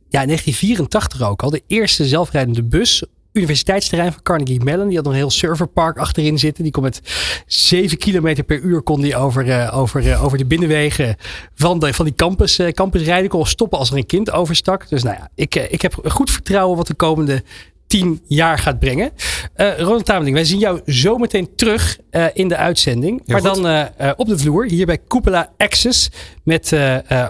[0.09, 1.51] Ja, in 1984 ook al.
[1.51, 3.05] De eerste zelfrijdende bus.
[3.33, 4.89] Universiteitsterrein van Carnegie Mellon.
[4.89, 6.63] Die had een heel serverpark achterin zitten.
[6.63, 7.01] Die kon met
[7.47, 11.17] 7 km per uur kon die over, uh, over, uh, over de binnenwegen
[11.55, 13.31] van, de, van die campus, uh, campus rijden.
[13.31, 14.89] Kon stoppen als er een kind overstak.
[14.89, 17.43] Dus nou ja, ik, ik heb goed vertrouwen wat de komende
[17.91, 19.11] tien jaar gaat brengen.
[19.57, 23.23] Uh, Ronald Tameling, wij zien jou zo meteen terug uh, in de uitzending.
[23.27, 23.63] Heel maar goed.
[23.63, 26.11] dan uh, op de vloer, hier bij Cupola Access.
[26.45, 26.77] Met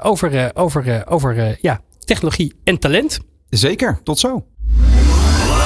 [0.02, 3.18] over, over, over ja, technologie en talent.
[3.48, 4.44] Zeker, tot zo.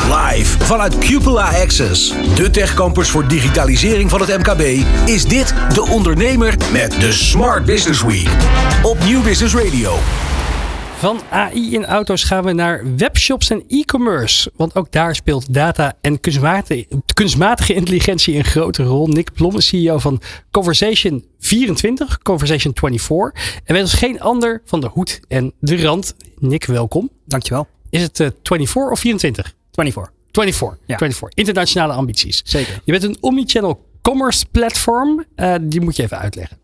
[0.05, 4.61] Live vanuit Cupola Access, de techcampus voor digitalisering van het MKB,
[5.09, 8.31] is dit De Ondernemer met de Smart Business Week
[8.83, 9.99] op Nieuw Business Radio.
[11.05, 14.53] Van AI in auto's gaan we naar webshops en e-commerce.
[14.57, 19.07] Want ook daar speelt data en kunstmatige, kunstmatige intelligentie een grote rol.
[19.07, 23.33] Nick Blom is CEO van Conversation 24, Conversation 24.
[23.65, 26.15] En weet ons geen ander van de hoed en de rand.
[26.39, 27.11] Nick, welkom.
[27.27, 27.67] Dankjewel.
[27.91, 29.55] Is het uh, 24 of 24?
[29.73, 30.13] 24.
[30.33, 30.97] 24, ja.
[30.97, 31.39] 24.
[31.39, 32.43] Internationale ambities.
[32.45, 32.81] Zeker.
[32.85, 35.25] Je bent een omnichannel commerce platform.
[35.37, 36.64] Uh, die moet je even uitleggen.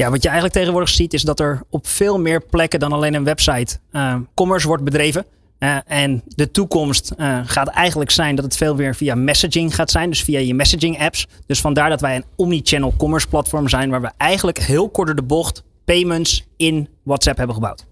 [0.00, 3.14] Ja, wat je eigenlijk tegenwoordig ziet is dat er op veel meer plekken dan alleen
[3.14, 5.26] een website uh, commerce wordt bedreven.
[5.58, 9.90] Uh, en de toekomst uh, gaat eigenlijk zijn dat het veel meer via messaging gaat
[9.90, 10.08] zijn.
[10.08, 11.26] Dus via je messaging apps.
[11.46, 13.90] Dus vandaar dat wij een omnichannel commerce platform zijn.
[13.90, 17.86] Waar we eigenlijk heel kort de bocht payments in WhatsApp hebben gebouwd.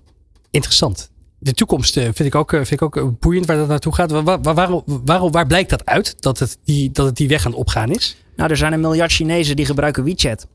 [0.51, 1.11] Interessant.
[1.39, 4.11] De toekomst vind ik ook, vind ik ook boeiend waar dat naartoe gaat.
[4.11, 6.23] Waar, waar, waarom, waar blijkt dat uit?
[6.23, 8.17] Dat het, die, dat het die weg aan het opgaan is?
[8.37, 10.47] Nou, er zijn een miljard Chinezen die gebruiken WeChat.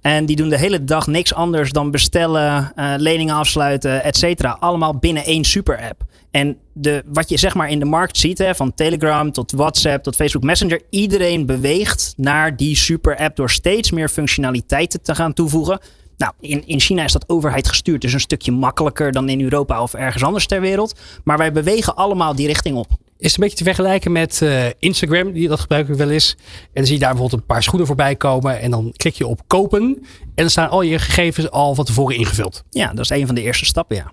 [0.00, 4.56] En die doen de hele dag niks anders dan bestellen, uh, leningen afsluiten, et cetera.
[4.60, 6.04] Allemaal binnen één super app.
[6.30, 10.02] En de, wat je zeg maar in de markt ziet, hè, van Telegram tot WhatsApp
[10.02, 10.80] tot Facebook Messenger.
[10.90, 15.78] Iedereen beweegt naar die super app door steeds meer functionaliteiten te gaan toevoegen.
[16.16, 18.00] Nou, in, in China is dat overheid gestuurd.
[18.00, 20.98] Dus een stukje makkelijker dan in Europa of ergens anders ter wereld.
[21.24, 22.88] Maar wij bewegen allemaal die richting op.
[23.18, 26.36] Is een beetje te vergelijken met uh, Instagram, die dat gebruik ik wel eens.
[26.38, 28.60] En dan zie je daar bijvoorbeeld een paar schoenen voorbij komen.
[28.60, 29.82] En dan klik je op kopen.
[30.20, 32.64] En dan staan al je gegevens al van tevoren ingevuld.
[32.70, 34.12] Ja, dat is een van de eerste stappen, ja.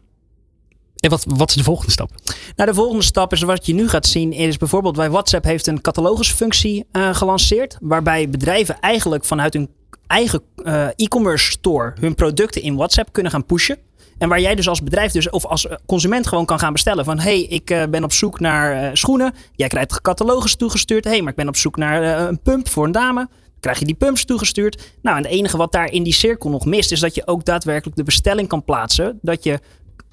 [0.95, 2.11] En wat, wat is de volgende stap?
[2.55, 4.33] Nou, de volgende stap is wat je nu gaat zien.
[4.33, 7.77] Is bijvoorbeeld bij WhatsApp heeft een catalogusfunctie uh, gelanceerd.
[7.81, 9.69] Waarbij bedrijven eigenlijk vanuit hun
[10.07, 13.77] eigen uh, e-commerce store hun producten in WhatsApp kunnen gaan pushen.
[14.17, 17.19] En waar jij dus als bedrijf dus, of als consument gewoon kan gaan bestellen van...
[17.19, 19.33] hey, ik uh, ben op zoek naar uh, schoenen.
[19.55, 21.03] Jij krijgt catalogus toegestuurd.
[21.03, 23.27] hey, maar ik ben op zoek naar een pump voor een dame.
[23.59, 24.93] Krijg je die pumps toegestuurd.
[25.01, 26.91] Nou, en het enige wat daar in die cirkel nog mist...
[26.91, 29.19] is dat je ook daadwerkelijk de bestelling kan plaatsen.
[29.21, 29.59] Dat je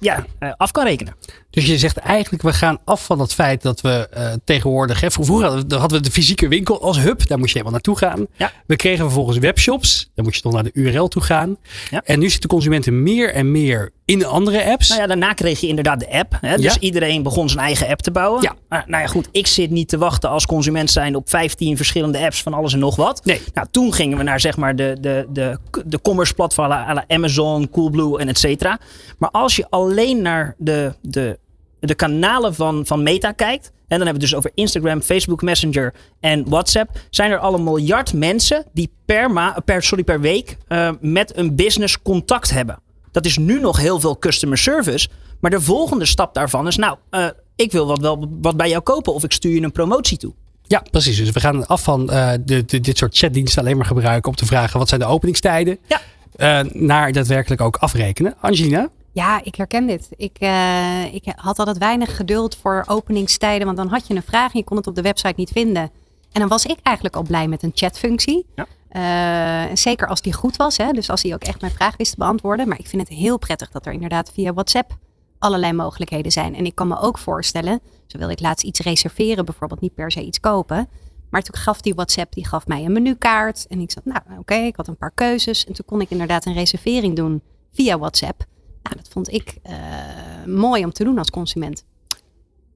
[0.03, 0.25] ja,
[0.57, 1.15] af kan rekenen.
[1.49, 5.01] Dus je zegt eigenlijk, we gaan af van het feit dat we uh, tegenwoordig...
[5.01, 7.27] Hè, vroeger hadden we, hadden we de fysieke winkel als hub.
[7.27, 8.27] Daar moest je helemaal naartoe gaan.
[8.35, 8.51] Ja.
[8.65, 10.11] We kregen vervolgens webshops.
[10.15, 11.57] Dan moet je toch naar de URL toe gaan.
[11.89, 12.01] Ja.
[12.05, 14.89] En nu zitten consumenten meer en meer in de andere apps.
[14.89, 16.37] Nou ja, daarna kreeg je inderdaad de app.
[16.41, 16.55] Hè?
[16.55, 16.79] Dus Ja.
[16.79, 18.41] iedereen begon zijn eigen app te bouwen.
[18.41, 18.55] Ja.
[18.69, 19.27] Maar, nou ja, goed.
[19.31, 22.79] Ik zit niet te wachten als consument zijn op 15 verschillende apps van alles en
[22.79, 23.25] nog wat.
[23.25, 23.41] Nee.
[23.53, 27.03] Nou, toen gingen we naar zeg maar de, de, de, de commerce platformen à la
[27.07, 28.79] Amazon, Coolblue en et cetera.
[29.17, 31.39] Maar als je alleen naar de, de,
[31.79, 33.71] de kanalen van, van Meta kijkt.
[33.87, 36.89] En dan hebben we het dus over Instagram, Facebook Messenger en WhatsApp.
[37.09, 41.37] Zijn er al een miljard mensen die per, ma per, sorry, per week uh, met
[41.37, 42.79] een business contact hebben.
[43.13, 45.09] Dat is nu nog heel veel customer service.
[45.39, 48.81] Maar de volgende stap daarvan is, nou, uh, ik wil wat, wel wat bij jou
[48.81, 50.33] kopen of ik stuur je een promotie toe.
[50.67, 51.17] Ja, precies.
[51.17, 54.35] Dus we gaan af van uh, de, de, dit soort chatdiensten alleen maar gebruiken om
[54.35, 55.77] te vragen wat zijn de openingstijden.
[55.87, 56.01] Ja.
[56.37, 58.35] Uh, naar daadwerkelijk ook afrekenen.
[58.39, 58.89] Angelina?
[59.11, 60.09] Ja, ik herken dit.
[60.15, 64.53] Ik, uh, ik had altijd weinig geduld voor openingstijden, want dan had je een vraag
[64.53, 65.91] en je kon het op de website niet vinden.
[66.31, 68.45] En dan was ik eigenlijk al blij met een chatfunctie.
[68.55, 68.65] Ja.
[68.95, 70.91] Uh, zeker als die goed was, hè?
[70.91, 72.67] dus als hij ook echt mijn vraag wist te beantwoorden.
[72.67, 74.97] Maar ik vind het heel prettig dat er inderdaad via WhatsApp
[75.39, 76.55] allerlei mogelijkheden zijn.
[76.55, 80.11] En ik kan me ook voorstellen, zo wil ik laatst iets reserveren, bijvoorbeeld niet per
[80.11, 80.89] se iets kopen.
[81.29, 83.67] Maar toen gaf die WhatsApp, die gaf mij een menukaart.
[83.67, 85.65] En ik zat, nou oké, ik had een paar keuzes.
[85.65, 87.41] En toen kon ik inderdaad een reservering doen
[87.71, 88.45] via WhatsApp.
[88.83, 91.85] Nou, dat vond ik uh, mooi om te doen als consument.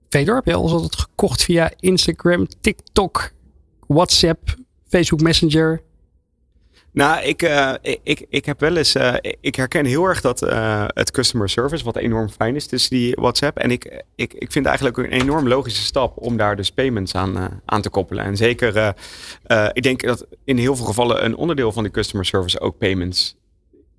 [0.10, 3.32] Fedor, heb je al altijd gekocht via Instagram, TikTok,
[3.88, 4.56] WhatsApp,
[4.88, 5.82] Facebook Messenger?
[6.98, 7.74] Nou, ik, uh,
[8.04, 8.96] ik, ik heb wel eens.
[8.96, 12.96] Uh, ik herken heel erg dat uh, het customer service, wat enorm fijn is tussen
[12.96, 13.58] die WhatsApp.
[13.58, 17.62] En ik, ik, ik vind eigenlijk een enorm logische stap om daar dus payments aan,
[17.66, 18.24] aan te koppelen.
[18.24, 18.96] En zeker,
[19.74, 23.36] ik denk dat in heel veel gevallen een onderdeel van die customer service ook payments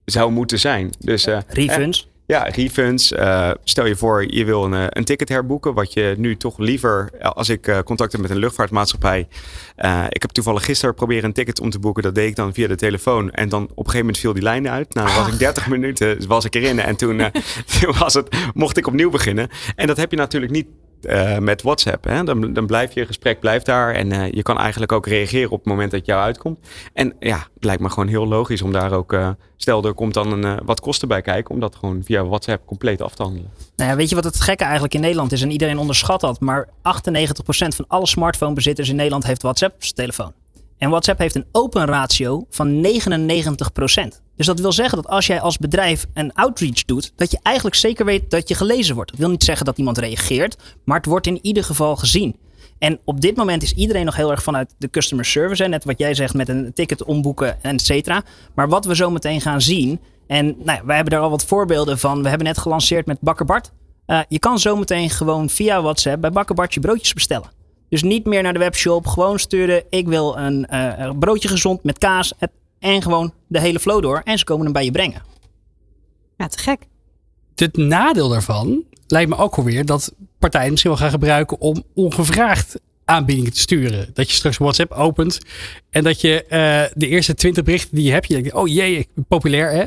[0.05, 0.91] zou moeten zijn.
[0.99, 2.08] Dus, Refunds.
[2.29, 3.13] Ja, refunds.
[3.13, 5.75] Uh, stel je voor, je wil een, eh, een, ticket herboeken.
[5.75, 9.29] Wat je nu toch liever, eh, als ik contact heb met een luchtvaartmaatschappij.
[9.79, 12.03] Uh, ik heb toevallig gisteren proberen een ticket om te boeken.
[12.03, 13.31] Dat deed ik dan via de telefoon.
[13.31, 14.95] En dan op een gegeven moment viel die lijn uit.
[14.95, 16.81] Nou, dan was ik 30 minuten was ik erin.
[16.81, 17.17] En toen,
[17.81, 19.49] toen was het, mocht ik opnieuw beginnen.
[19.77, 20.67] En dat heb je natuurlijk niet
[21.03, 22.05] uh, met WhatsApp.
[22.05, 22.25] Hè?
[22.25, 23.95] Dan, dan blijft je gesprek blijft daar.
[23.95, 26.59] En uh, je kan eigenlijk ook reageren op het moment dat het jou uitkomt.
[26.93, 29.13] En ja, het lijkt me gewoon heel logisch om daar ook.
[29.13, 31.55] Uh, stel, er komt dan een, wat kosten bij kijken.
[31.55, 33.51] Om dat gewoon via WhatsApp compleet af te handelen.
[33.77, 35.43] Nou ja, weet je wat het gekke eigenlijk in Nederland is?
[35.43, 36.41] En iedereen onderschat dat.
[36.41, 36.71] Maar 98%
[37.51, 40.33] van alle smartphonebezitters in Nederland heeft WhatsApp op zijn telefoon.
[40.79, 44.28] En WhatsApp heeft een open ratio van 99%.
[44.39, 47.77] Dus dat wil zeggen dat als jij als bedrijf een outreach doet, dat je eigenlijk
[47.77, 49.11] zeker weet dat je gelezen wordt.
[49.11, 52.37] Dat wil niet zeggen dat iemand reageert, maar het wordt in ieder geval gezien.
[52.79, 55.63] En op dit moment is iedereen nog heel erg vanuit de customer service.
[55.63, 55.69] Hè?
[55.69, 58.23] Net wat jij zegt met een ticket omboeken en et cetera.
[58.55, 60.01] Maar wat we zo meteen gaan zien.
[60.27, 62.23] En nou wij hebben daar al wat voorbeelden van.
[62.23, 63.73] We hebben net gelanceerd met Bakker Bart.
[64.07, 67.51] Uh, je kan zo meteen gewoon via WhatsApp bij Bakker Bart je broodjes bestellen.
[67.89, 69.07] Dus niet meer naar de webshop.
[69.07, 69.83] Gewoon sturen.
[69.91, 72.33] Ik wil een uh, broodje gezond met kaas.
[72.79, 74.21] En gewoon de hele flow door.
[74.25, 75.23] En ze komen hem bij je brengen.
[76.37, 76.87] Ja, te gek.
[77.55, 82.81] Het nadeel daarvan lijkt me ook alweer dat partijen misschien wel gaan gebruiken om ongevraagd
[83.09, 84.11] aanbiedingen te sturen.
[84.15, 85.39] Dat je straks WhatsApp opent
[85.91, 89.09] en dat je uh, de eerste twintig berichten die je hebt, je denkt, oh jee,
[89.29, 89.85] populair hè.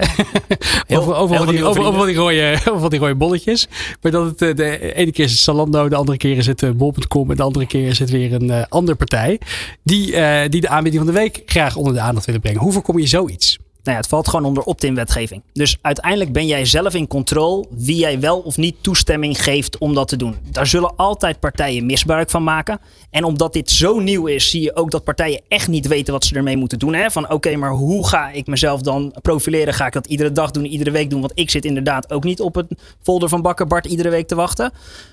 [0.97, 3.67] over, over, heel die, over, over, die rode, over die rode bolletjes.
[4.01, 6.61] Maar dat het uh, de ene keer is het Salando, de andere keer is het
[6.61, 9.39] uh, bol.com en de andere keer is het weer een uh, andere partij.
[9.83, 10.05] Die,
[10.49, 12.61] die de aanbieding van de week graag onder de aandacht willen brengen.
[12.61, 13.57] Hoe voorkom je zoiets?
[13.83, 15.41] Nou ja, het valt gewoon onder opt-in wetgeving.
[15.53, 19.93] Dus uiteindelijk ben jij zelf in controle wie jij wel of niet toestemming geeft om
[19.93, 20.35] dat te doen.
[20.51, 22.79] Daar zullen altijd partijen misbruik van maken.
[23.09, 26.25] En omdat dit zo nieuw is, zie je ook dat partijen echt niet weten wat
[26.25, 26.93] ze ermee moeten doen.
[26.93, 27.11] Hè?
[27.11, 29.73] Van oké, maar hoe ga ik mezelf dan profileren?
[29.73, 31.21] Ga ik dat iedere dag doen, iedere week doen?
[31.21, 32.67] Want ik zit inderdaad ook niet op het
[33.01, 34.71] folder van Bakker Bart iedere week te wachten.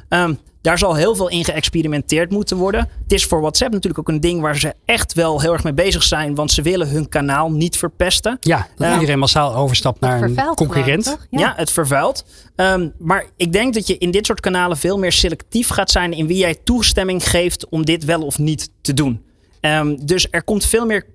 [0.09, 2.89] Um, daar zal heel veel in geëxperimenteerd moeten worden.
[3.03, 5.73] Het is voor WhatsApp natuurlijk ook een ding waar ze echt wel heel erg mee
[5.73, 6.35] bezig zijn.
[6.35, 8.37] Want ze willen hun kanaal niet verpesten.
[8.41, 11.17] Ja, dat uh, iedereen massaal overstapt naar een concurrent.
[11.31, 11.41] ja.
[11.41, 11.53] ja.
[11.57, 12.25] het vervuilt.
[12.57, 16.13] Um, maar ik denk dat je in dit soort kanalen veel meer selectief gaat zijn
[16.13, 19.23] in wie jij toestemming geeft om dit wel of niet te doen.
[19.61, 21.07] Um, dus er komt veel meer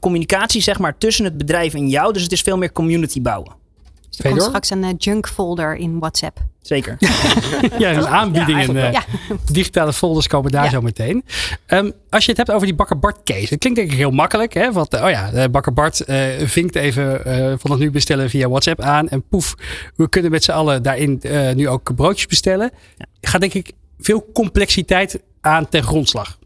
[0.00, 2.12] communicatie zeg maar, tussen het bedrijf en jou.
[2.12, 3.61] Dus het is veel meer community bouwen.
[4.16, 6.38] Dus er komt straks een uh, junk folder in WhatsApp.
[6.60, 6.96] Zeker.
[7.78, 8.74] ja, dus aanbiedingen.
[8.74, 9.04] Ja, uh, ja.
[9.52, 10.70] Digitale folders komen daar ja.
[10.70, 11.24] zo meteen.
[11.66, 13.48] Um, als je het hebt over die Bakker Bart case.
[13.48, 14.54] Het klinkt denk ik heel makkelijk.
[14.54, 14.72] Hè?
[14.72, 17.20] Want, oh ja, Bakker Bart uh, vinkt even
[17.60, 19.08] van het nu bestellen via WhatsApp aan.
[19.08, 19.54] En poef,
[19.96, 21.20] we kunnen met z'n allen daarin
[21.54, 22.70] nu ook broodjes bestellen.
[23.20, 26.38] Gaat denk ik veel complexiteit aan ten grondslag.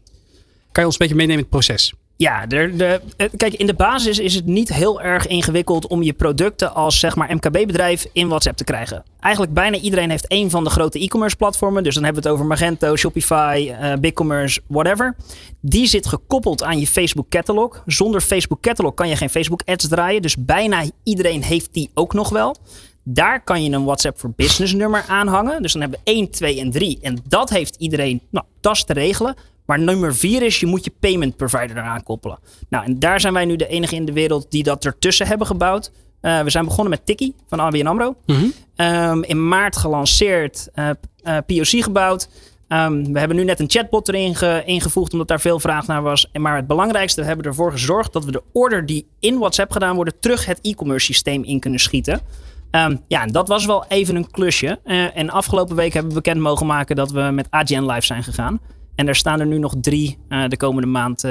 [0.71, 1.93] Kan je ons een beetje meenemen in het proces?
[2.17, 3.01] Ja, de,
[3.37, 7.15] kijk, in de basis is het niet heel erg ingewikkeld om je producten als zeg
[7.15, 9.03] maar MKB-bedrijf in WhatsApp te krijgen.
[9.19, 11.83] Eigenlijk bijna iedereen heeft één van de grote e-commerce platformen.
[11.83, 15.15] Dus dan hebben we het over Magento, Shopify, uh, BigCommerce, whatever.
[15.61, 17.83] Die zit gekoppeld aan je Facebook catalog.
[17.85, 20.21] Zonder Facebook catalog kan je geen Facebook ads draaien.
[20.21, 22.55] Dus bijna iedereen heeft die ook nog wel.
[23.03, 25.61] Daar kan je een WhatsApp voor Business nummer aanhangen.
[25.61, 26.99] Dus dan hebben we 1, 2 en 3.
[27.01, 29.35] En dat heeft iedereen, nou, dat is te regelen.
[29.67, 32.39] Maar nummer vier is, je moet je payment provider eraan koppelen.
[32.69, 35.47] Nou, en daar zijn wij nu de enige in de wereld die dat ertussen hebben
[35.47, 35.91] gebouwd.
[36.21, 38.15] Uh, we zijn begonnen met Tiki van ABN AMRO.
[38.25, 38.85] Mm -hmm.
[38.87, 40.89] um, in maart gelanceerd, uh,
[41.23, 42.29] uh, POC gebouwd.
[42.67, 46.01] Um, we hebben nu net een chatbot erin ge, ingevoegd, omdat daar veel vraag naar
[46.01, 46.29] was.
[46.33, 49.95] Maar het belangrijkste, we hebben ervoor gezorgd dat we de order die in WhatsApp gedaan
[49.95, 52.21] worden, terug het e-commerce systeem in kunnen schieten.
[52.71, 54.79] Um, ja, en dat was wel even een klusje.
[55.13, 58.59] en afgelopen week hebben we bekend mogen maken dat we met AGN Live zijn gegaan.
[58.97, 60.17] En er staan er nu nog drie
[60.47, 61.23] de komende maand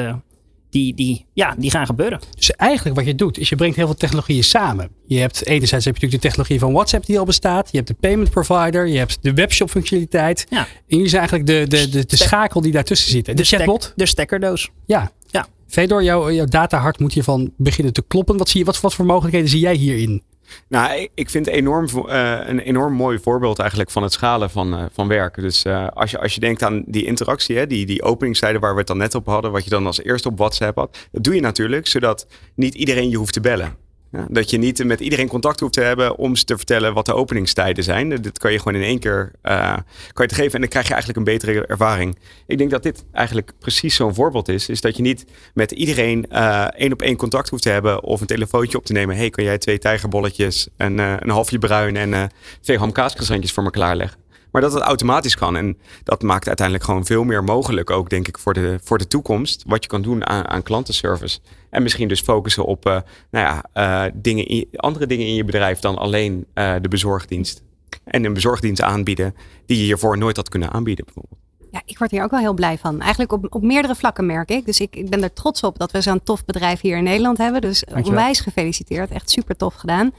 [0.71, 2.21] die, die, ja, die gaan gebeuren.
[2.35, 4.89] Dus eigenlijk wat je doet, is je brengt heel veel technologieën samen.
[5.07, 7.69] Je hebt enerzijds heb je natuurlijk de technologie van WhatsApp die al bestaat.
[7.71, 8.87] Je hebt de payment provider.
[8.87, 10.47] Je hebt de webshop functionaliteit.
[10.49, 10.59] Ja.
[10.59, 13.27] En jullie zijn eigenlijk de, de, de, de schakel die daartussen zit.
[13.27, 13.93] De, de chatbot.
[13.97, 14.71] De stekkerdoos.
[14.87, 15.11] Ja.
[15.27, 15.47] ja.
[15.67, 18.37] Fedor, jouw, jouw datahart moet hiervan beginnen te kloppen.
[18.37, 20.23] Wat, zie je, wat, wat voor mogelijkheden zie jij hierin?
[20.69, 24.85] Nou, ik vind enorm, uh, een enorm mooi voorbeeld eigenlijk van het schalen van, uh,
[24.93, 25.35] van werk.
[25.35, 28.73] Dus uh, als, je, als je denkt aan die interactie, hè, die, die openingstijden waar
[28.73, 31.09] we het dan net op hadden, wat je dan als eerste op WhatsApp had.
[31.13, 33.86] Dat doe je natuurlijk zodat niet iedereen je hoeft te bellen.
[34.13, 37.07] Ja, dat je niet met iedereen contact hoeft te hebben om ze te vertellen wat
[37.07, 38.09] de openingstijden zijn.
[38.09, 39.77] Dit kan je gewoon in één keer uh,
[40.13, 42.19] kan je geven en dan krijg je eigenlijk een betere ervaring.
[42.47, 44.69] Ik denk dat dit eigenlijk precies zo'n voorbeeld is.
[44.69, 48.21] Is dat je niet met iedereen uh, één op één contact hoeft te hebben of
[48.21, 49.17] een telefoontje op te nemen.
[49.17, 52.31] Hey, kan jij twee tijgerbolletjes, en, uh, een halfje bruin en
[52.61, 54.26] twee hamkaascroissantjes voor me klaarleggen?
[54.57, 55.57] Maar dat het automatisch kan.
[55.57, 59.07] En dat maakt uiteindelijk gewoon veel meer mogelijk ook, denk ik, voor de, voor de
[59.07, 59.63] toekomst.
[59.67, 61.39] Wat je kan doen aan, aan klantenservice.
[61.71, 62.99] En misschien dus focussen op uh,
[63.31, 67.63] nou ja, uh, dingen andere dingen in je bedrijf dan alleen uh, de bezorgdienst.
[68.05, 69.35] En een bezorgdienst aanbieden
[69.67, 71.41] die je hiervoor nooit had kunnen aanbieden bijvoorbeeld.
[71.71, 73.01] Ja, ik word hier ook wel heel blij van.
[73.01, 74.67] Eigenlijk op, op meerdere vlakken merk ik.
[74.67, 77.39] Dus ik, ik ben er trots op dat we zo'n tof bedrijf hier in Nederland
[77.39, 77.61] hebben.
[77.61, 79.11] Dus onwijs gefeliciteerd.
[79.11, 80.13] Echt super tof gedaan.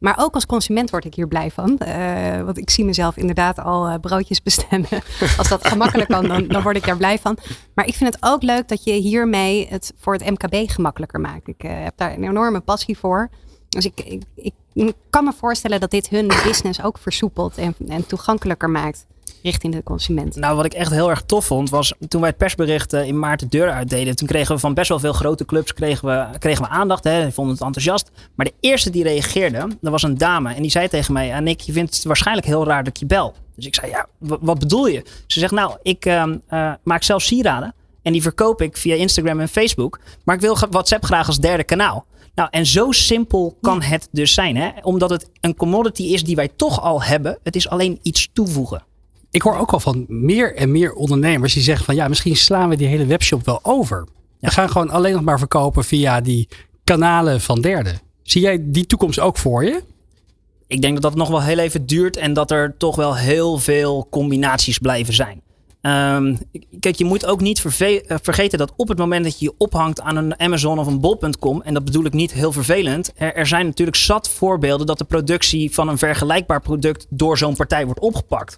[0.00, 1.78] Maar ook als consument word ik hier blij van.
[1.86, 4.88] Uh, want ik zie mezelf inderdaad al uh, broodjes bestellen.
[5.38, 7.36] als dat gemakkelijk kan, dan, dan word ik daar blij van.
[7.74, 11.48] Maar ik vind het ook leuk dat je hiermee het voor het MKB gemakkelijker maakt.
[11.48, 13.30] Ik uh, heb daar een enorme passie voor.
[13.68, 14.00] Dus ik,
[14.34, 19.06] ik, ik, kan me voorstellen dat dit hun business ook versoepelt en, en toegankelijker maakt
[19.42, 20.36] richting de consument.
[20.36, 23.40] Nou, wat ik echt heel erg tof vond, was toen wij het persbericht in maart
[23.40, 24.16] de deur uitdeden.
[24.16, 27.04] Toen kregen we van best wel veel grote clubs kregen we, kregen we aandacht.
[27.04, 28.10] Hè, die vonden het enthousiast.
[28.34, 30.54] Maar de eerste die reageerde, dat was een dame.
[30.54, 33.06] En die zei tegen mij, Nick, je vindt het waarschijnlijk heel raar dat ik je
[33.06, 33.34] bel.
[33.56, 35.04] Dus ik zei, ja, wat bedoel je?
[35.26, 37.74] Ze zegt, nou, ik uh, uh, maak zelf sieraden.
[38.02, 40.00] En die verkoop ik via Instagram en Facebook.
[40.24, 42.04] Maar ik wil WhatsApp graag als derde kanaal.
[42.34, 44.56] Nou, en zo simpel kan het dus zijn.
[44.56, 44.70] Hè?
[44.82, 47.38] Omdat het een commodity is die wij toch al hebben.
[47.42, 48.82] Het is alleen iets toevoegen
[49.30, 52.68] ik hoor ook al van meer en meer ondernemers die zeggen van ja, misschien slaan
[52.68, 54.06] we die hele webshop wel over.
[54.40, 56.48] We gaan gewoon alleen nog maar verkopen via die
[56.84, 58.00] kanalen van derden.
[58.22, 59.82] Zie jij die toekomst ook voor je?
[60.66, 63.58] Ik denk dat dat nog wel heel even duurt en dat er toch wel heel
[63.58, 65.42] veel combinaties blijven zijn.
[65.82, 66.38] Um,
[66.80, 70.00] kijk, je moet ook niet eh, vergeten dat op het moment dat je je ophangt
[70.00, 73.46] aan een Amazon of een bol.com, en dat bedoel ik niet heel vervelend, er, er,
[73.46, 78.00] zijn natuurlijk zat voorbeelden dat de productie van een vergelijkbaar product door zo'n partij wordt
[78.00, 78.56] opgepakt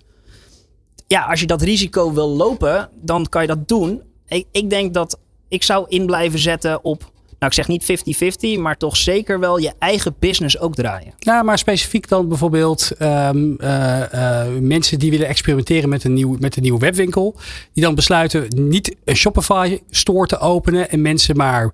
[1.06, 4.02] ja, als je dat risico wil lopen, dan kan je dat doen.
[4.28, 7.10] Ik, ik denk dat ik zou in blijven zetten op
[7.42, 11.14] nou, ik zeg niet 50-50, maar toch zeker wel je eigen business ook draaien.
[11.18, 16.36] Ja, maar specifiek dan bijvoorbeeld um, uh, uh, mensen die willen experimenteren met een, nieuw,
[16.38, 17.36] met een nieuwe webwinkel.
[17.72, 21.72] Die dan besluiten niet een Shopify store te openen en mensen maar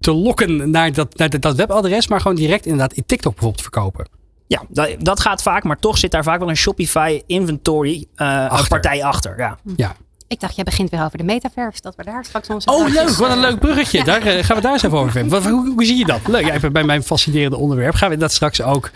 [0.00, 4.08] te lokken naar dat, naar dat webadres, maar gewoon direct inderdaad in TikTok bijvoorbeeld verkopen.
[4.46, 8.68] Ja, dat, dat gaat vaak, maar toch zit daar vaak wel een Shopify inventory uh,
[8.68, 9.38] partij achter.
[9.38, 9.58] Ja.
[9.76, 9.96] ja.
[10.28, 11.82] Ik dacht, jij begint weer over de metaverse.
[11.82, 12.70] Dat we daar straks onze.
[12.70, 13.08] Oh, leuk.
[13.08, 14.04] Wat een leuk bruggetje.
[14.10, 15.42] Daar uh, gaan we daar eens even over hebben.
[15.42, 16.20] Hoe, hoe, zie je dat?
[16.26, 16.48] Leuk.
[16.48, 17.94] Even bij mijn fascinerende onderwerp.
[17.94, 18.90] Gaan we dat straks ook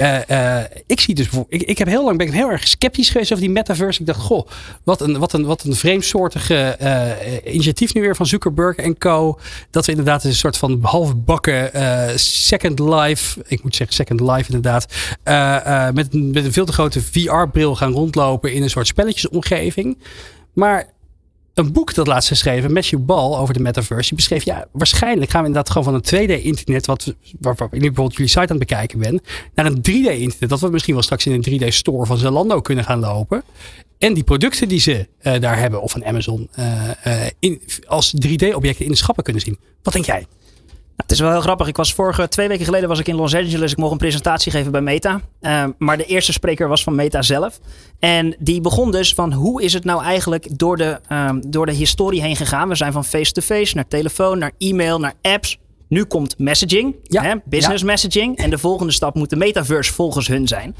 [0.00, 3.32] uh, ik zie dus ik, ik heb heel lang ben ik heel erg sceptisch geweest
[3.32, 4.00] over die metaverse.
[4.00, 4.48] Ik dacht, goh,
[4.84, 9.38] wat een, wat een, wat een vreemdsoortige uh, initiatief nu weer van Zuckerberg en co.
[9.70, 11.70] Dat we inderdaad een soort van halfbakken
[12.18, 14.86] Second Life, ik moet zeggen Second Life inderdaad,
[15.94, 19.98] met, met een veel te grote VR-bril gaan rondlopen in een soort spelletjesomgeving.
[20.52, 20.88] Maar
[21.60, 24.08] een boek dat laatst geschreven, Matthew Ball, over de metaverse.
[24.08, 27.86] Die beschreef, ja, waarschijnlijk gaan we inderdaad gewoon van een 2D-internet, wat, waarvan ik nu
[27.86, 29.20] bijvoorbeeld jullie site aan het bekijken ben,
[29.54, 30.48] naar een 3D-internet.
[30.48, 33.42] Dat we misschien wel straks in een 3D-store van Zalando kunnen gaan lopen.
[33.98, 36.66] En die producten die ze uh, daar hebben, of van Amazon, uh,
[37.38, 39.58] in, als 3D-objecten in de schappen kunnen zien.
[39.82, 40.26] Wat denk jij?
[41.02, 41.66] Het is wel heel grappig.
[41.66, 43.72] Ik was vorige twee weken geleden was ik in Los Angeles.
[43.72, 45.20] Ik mocht een presentatie geven bij Meta.
[45.40, 47.60] Uh, maar de eerste spreker was van Meta zelf.
[47.98, 51.72] En die begon dus van hoe is het nou eigenlijk door de, um, door de
[51.72, 52.68] historie heen gegaan.
[52.68, 55.58] We zijn van face-to-face naar telefoon, naar e-mail, naar apps.
[55.88, 57.22] Nu komt messaging, ja.
[57.22, 57.86] hè, business ja.
[57.86, 58.36] messaging.
[58.36, 60.76] En de volgende stap moet de metaverse volgens hun zijn.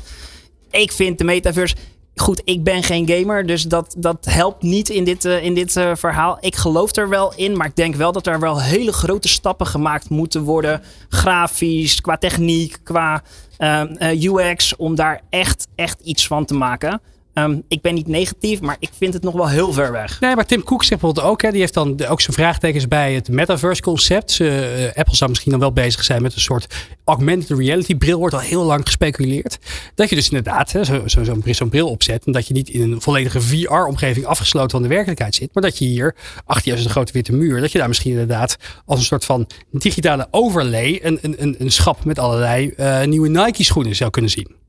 [0.71, 1.75] Ik vind de metaverse
[2.15, 5.77] Goed, ik ben geen gamer, dus dat, dat helpt niet in dit, uh, in dit
[5.77, 6.39] uh, verhaal.
[6.41, 9.67] Ik geloof er wel in, maar ik denk wel dat er wel hele grote stappen
[9.67, 10.83] gemaakt moeten worden.
[11.09, 13.23] Grafisch, qua techniek, qua
[13.59, 17.01] uh, UX, om daar echt, echt iets van te maken.
[17.33, 20.21] Ehm, ik ben niet negatief, maar ik vind het nog wel heel ver weg.
[20.21, 23.15] Nee, maar Tim Cook zegt bijvoorbeeld ook, hè, die heeft dan ook zijn vraagtekens bij
[23.15, 24.39] het metaverse concept.
[24.39, 26.75] Uh, Apple zou misschien dan wel bezig zijn met een soort
[27.05, 29.59] augmented reality bril, wordt al heel lang gespeculeerd.
[29.95, 32.93] Dat je dus inderdaad zo'n zo, zo zo'n bril opzet en dat je niet in
[32.93, 36.85] een volledige VR-omgeving afgesloten van de werkelijkheid zit, maar dat je hier achter je als
[36.85, 41.01] een grote witte muur, dat je daar misschien inderdaad als een soort van digitale overlay
[41.03, 44.60] een, een, een, schap met allerlei uh, nieuwe Nike schoenen zou kunnen zien.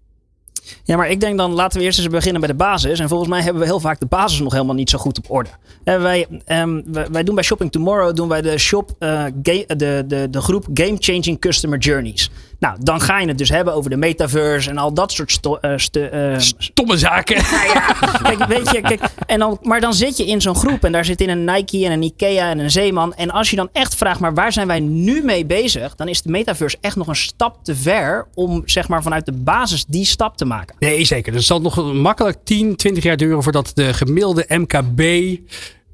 [0.83, 2.99] Ja, maar ik denk dan laten we eerst eens beginnen bij de basis.
[2.99, 5.31] En volgens mij hebben we heel vaak de basis nog helemaal niet zo goed op
[5.31, 5.49] orde.
[5.83, 10.27] En wij, um, wij, doen bij Shopping Tomorrow doen wij de, shop, uh, de, de,
[10.29, 12.29] de groep Game Changing Customer Journeys.
[12.59, 15.57] Nou, dan ga je het dus hebben over de metaverse en al dat soort sto
[15.61, 17.41] uh, uh, stomme zaken.
[17.51, 20.83] Nou ja, kijk, weet je, kijk, en dan, maar dan zit je in zo'n groep
[20.83, 23.13] en daar zit in een Nike en een Ikea en een Zeeman.
[23.13, 25.95] En als je dan echt vraagt, maar waar zijn wij nu mee bezig?
[25.95, 29.31] Dan is de metaverse echt nog een stap te ver om zeg maar vanuit de
[29.31, 30.50] basis die stap te maken.
[30.79, 31.31] Nee, zeker.
[31.31, 35.01] Dus het zal nog makkelijk 10, 20 jaar duren voordat de gemiddelde MKB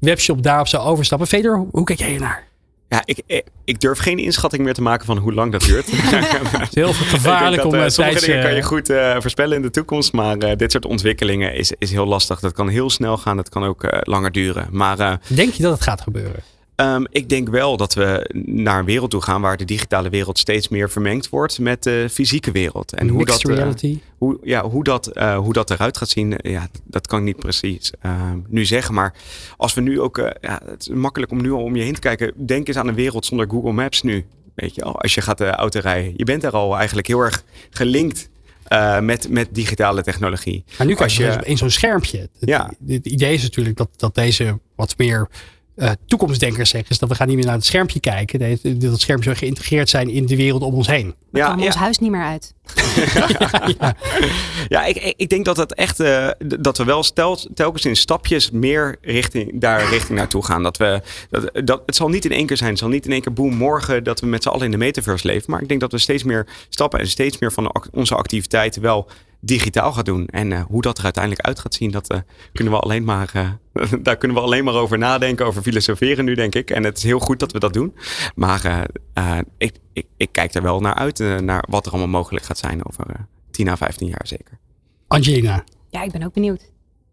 [0.00, 1.26] webshop daarop zou overstappen.
[1.26, 2.46] Feder, hoe kijk jij naar?
[2.88, 5.86] Ja, ik, ik durf geen inschatting meer te maken van hoe lang dat duurt.
[5.92, 9.70] het is heel gevaarlijk om uh, Sommige dingen kan je goed uh, voorspellen in de
[9.70, 10.12] toekomst.
[10.12, 12.40] Maar uh, dit soort ontwikkelingen is, is heel lastig.
[12.40, 13.36] Dat kan heel snel gaan.
[13.36, 14.68] Dat kan ook langer duren.
[14.70, 16.42] Maar, Denk je dat het gaat gebeuren?
[16.80, 20.38] Um, ik denk wel dat we naar een wereld toe gaan waar de digitale wereld
[20.38, 22.92] steeds meer vermengd wordt met de fysieke wereld.
[22.92, 23.98] En hoe dat, reality.
[24.18, 27.92] hoe, ja, hoe, dat, hoe dat eruit gaat zien, ja, dat kan ik niet precies
[28.48, 28.94] nu zeggen.
[28.94, 29.14] Maar
[29.56, 32.00] als we nu ook, ja, het is makkelijk om nu al om je heen te
[32.00, 32.32] kijken.
[32.36, 34.26] Denk eens aan een wereld zonder Google Maps nu.
[34.54, 36.12] Weet je, als je gaat de auto rijden.
[36.16, 38.28] Je bent daar al eigenlijk heel erg gelinkt
[38.68, 40.64] uh, met, met digitale technologie.
[40.78, 42.18] Maar nu krijg je, je in zo'n schermpje.
[42.18, 42.72] Het, ja.
[42.86, 45.28] het idee is natuurlijk dat, dat deze wat meer
[45.78, 48.38] uh, toekomstdenkers zeggen, is dat we gaan niet meer naar het schermpje kijken.
[48.38, 51.14] Dat, dat schermpje zou geïntegreerd zijn in de wereld om ons heen.
[51.30, 52.54] We ja, ons huis niet meer uit.
[53.78, 53.94] ja,
[54.68, 54.84] ja.
[54.84, 58.96] ik, ik denk dat het echt uh, dat we wel stel, telkens in stapjes meer
[59.00, 60.62] richting daar richting naartoe gaan.
[60.62, 62.70] Dat we dat, dat het zal niet in één keer zijn.
[62.70, 64.76] Het zal niet in één keer boem morgen dat we met z'n allen in de
[64.76, 65.50] metaverse leven.
[65.50, 69.08] Maar ik denk dat we steeds meer stappen en steeds meer van onze activiteiten wel
[69.40, 70.26] digitaal gaat doen.
[70.26, 72.18] En uh, hoe dat er uiteindelijk uit gaat zien, dat uh,
[72.52, 73.50] kunnen we alleen maar, uh,
[74.02, 76.70] daar kunnen we alleen maar over nadenken, over filosoferen nu, denk ik.
[76.70, 77.94] En het is heel goed dat we dat doen.
[78.34, 78.86] Maar
[79.58, 82.86] ik, ik, ik, kijk er wel naar uit, naar wat er allemaal mogelijk gaat zijn
[82.86, 84.58] over 10 à 15 jaar zeker.
[85.06, 85.64] Angelina.
[85.90, 86.70] Ja, ik ben ook benieuwd.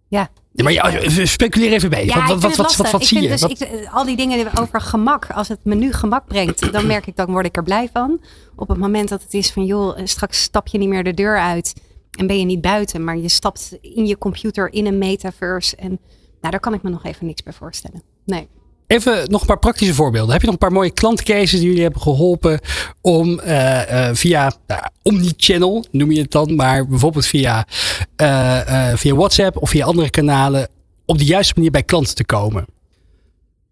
[0.07, 0.29] Ja.
[0.51, 2.05] ja maar ja, speculeer even mee.
[2.05, 3.27] Ja, wat, wat, wat, wat, zie je?
[3.27, 7.07] Dus ik, al die dingen over gemak, als het me nu gemak brengt, dan merk
[7.07, 8.21] ik, dan word ik er blij van.
[8.55, 11.39] Op het moment dat het is van, joh, straks stap je niet meer de deur
[11.39, 11.73] uit
[12.15, 15.75] en ben je niet buiten, maar je stapt in je computer in een metaverse.
[15.75, 15.89] En
[16.41, 18.01] nou, daar kan ik me nog even niks bij voorstellen.
[18.25, 18.47] Nee.
[18.87, 20.31] Even nog een paar praktische voorbeelden.
[20.31, 22.59] Heb je nog een paar mooie klantcases die jullie hebben geholpen
[23.01, 27.67] om uh, uh, via uh, omnichannel, noem je het dan, maar bijvoorbeeld via,
[28.95, 30.67] via WhatsApp of via andere kanalen
[31.05, 32.65] op de juiste manier bij klanten te komen?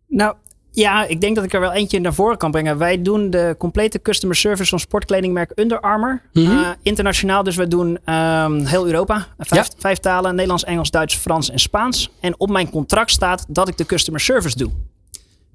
[0.07, 0.35] Nou,
[0.75, 2.77] ja, ik denk dat ik er wel eentje naar voren kan brengen.
[2.77, 6.21] Wij doen de complete customer service van sportkledingmerk Under Armour.
[6.33, 6.51] Mhm.
[6.51, 9.27] uh, internationaal, dus we doen um, heel Europa.
[9.37, 12.11] Vijf, vijf, talen, Nederlands, Engels, Duits, Frans en Spaans.
[12.19, 14.71] En op mijn contract staat dat ik de customer service doe.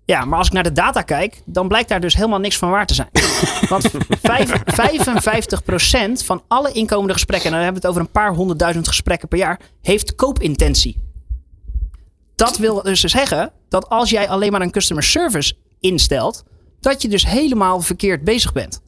[0.04, 2.70] Ja, maar als ik naar de data kijk, dan blijkt daar dus helemaal niks van
[2.70, 3.08] waar te zijn.
[3.68, 3.90] Want
[6.20, 9.28] 55% van alle inkomende gesprekken, en dan hebben we het over een paar honderdduizend gesprekken
[9.28, 11.07] per jaar, heeft koopintentie.
[12.38, 16.44] Dat wil dus zeggen dat als jij alleen maar een customer service instelt,
[16.80, 18.80] dat je dus helemaal verkeerd bezig bent.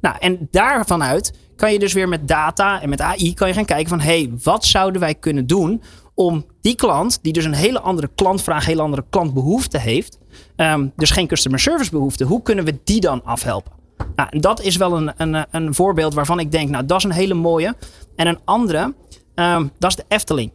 [0.00, 3.54] Nou, en daarvan uit kan je dus weer met data en met AI kan je
[3.54, 5.82] gaan kijken van hé, hey, wat zouden wij kunnen doen
[6.14, 10.18] om die klant, die dus een hele andere klantvraag, hele andere klantbehoefte heeft,
[10.56, 13.72] um, dus geen customer service behoefte, hoe kunnen we die dan afhelpen?
[14.16, 17.04] Nou, en dat is wel een, een, een voorbeeld waarvan ik denk, nou, dat is
[17.04, 17.74] een hele mooie.
[18.16, 18.94] En een andere,
[19.34, 20.50] um, dat is de Efteling.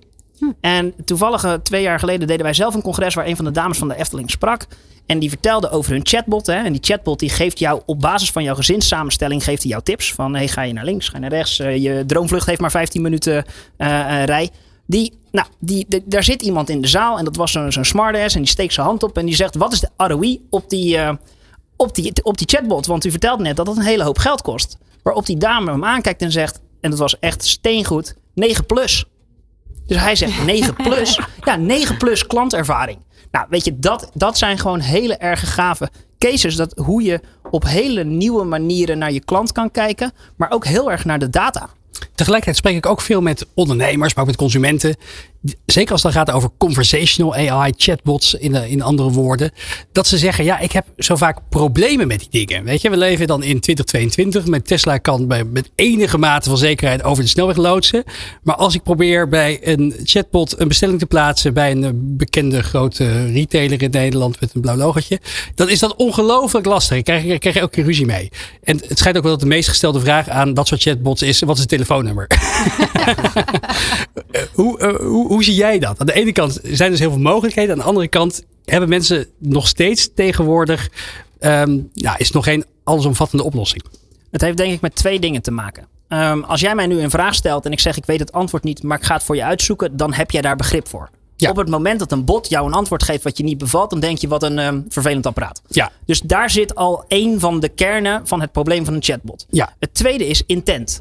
[0.62, 3.52] En toevallig eh, twee jaar geleden deden wij zelf een congres waar een van de
[3.52, 4.68] dames van de Efteling sprak.
[5.06, 6.46] En die vertelde over hun chatbot.
[6.46, 6.54] Hè.
[6.54, 10.14] En die chatbot die geeft jou op basis van jouw gezinssamenstelling geeft hij jou tips.
[10.14, 11.60] Van hey, ga je naar links, ga je naar rechts.
[11.60, 13.46] Uh, je droomvlucht heeft maar 15 minuten
[13.78, 14.50] uh, rij.
[14.86, 18.36] Die, nou, die, daar zit iemand in de zaal en dat was zo'n zo'n smartass.
[18.36, 21.00] En die steekt zijn hand op en die zegt: Wat is de ROI op die,
[21.76, 22.86] op, die, op die chatbot?
[22.86, 24.78] Want u vertelde net dat dat een hele hoop geld kost.
[25.04, 29.06] Waarop die dame hem aankijkt en zegt: En dat was echt steengoed, 9 plus.
[29.94, 31.20] Dus hij zegt 9 plus.
[31.44, 32.98] Ja, 9 plus klantervaring.
[33.32, 36.56] Nou, weet je, dat, dat zijn gewoon hele erg gave cases.
[36.56, 37.20] Dat hoe je
[37.50, 40.12] op hele nieuwe manieren naar je klant kan kijken.
[40.36, 41.70] Maar ook heel erg naar de data.
[42.16, 44.96] Tegelijkertijd spreek ik ook veel met ondernemers, maar ook met consumenten.
[45.66, 49.52] Zeker als het dan gaat over conversational AI, chatbots in, in andere woorden,
[49.92, 52.64] dat ze zeggen, ja, ik heb zo vaak problemen met die dingen.
[52.64, 54.46] Weet je, we leven dan in 2022.
[54.46, 58.04] Met Tesla kan bij, met enige mate van zekerheid over de snelweg loodsen.
[58.44, 63.26] Maar als ik probeer bij een chatbot een bestelling te plaatsen bij een bekende grote
[63.26, 65.20] retailer in Nederland met een blauw logotje,
[65.56, 66.98] dan is dat ongelooflijk lastig.
[66.98, 68.32] Ik krijg, ik krijg elke keer ruzie mee.
[68.64, 71.40] En het schijnt ook wel dat de meest gestelde vraag aan dat soort chatbots is,
[71.40, 72.28] wat is het telefoonnummer?
[74.54, 76.00] hoe, uh, hoe, hoe zie jij dat?
[76.00, 77.72] Aan de ene kant zijn dus heel veel mogelijkheden.
[77.72, 80.90] Aan de andere kant hebben mensen nog steeds tegenwoordig.
[81.40, 83.84] Um, ja, is nog geen allesomvattende oplossing.
[84.32, 85.88] Het heeft denk ik met twee dingen te maken.
[86.10, 88.64] Um, als jij mij nu een vraag stelt en ik zeg ik weet het antwoord
[88.64, 91.10] niet, maar ik ga het voor je uitzoeken, dan heb jij daar begrip voor.
[91.36, 91.50] Ja.
[91.50, 94.00] Op het moment dat een bot jou een antwoord geeft wat je niet bevalt, dan
[94.00, 95.62] denk je wat een um, vervelend apparaat.
[95.68, 95.92] Ja.
[96.06, 99.46] Dus daar zit al één van de kernen van het probleem van een chatbot.
[99.50, 99.76] Ja.
[99.80, 101.00] Het tweede is intent.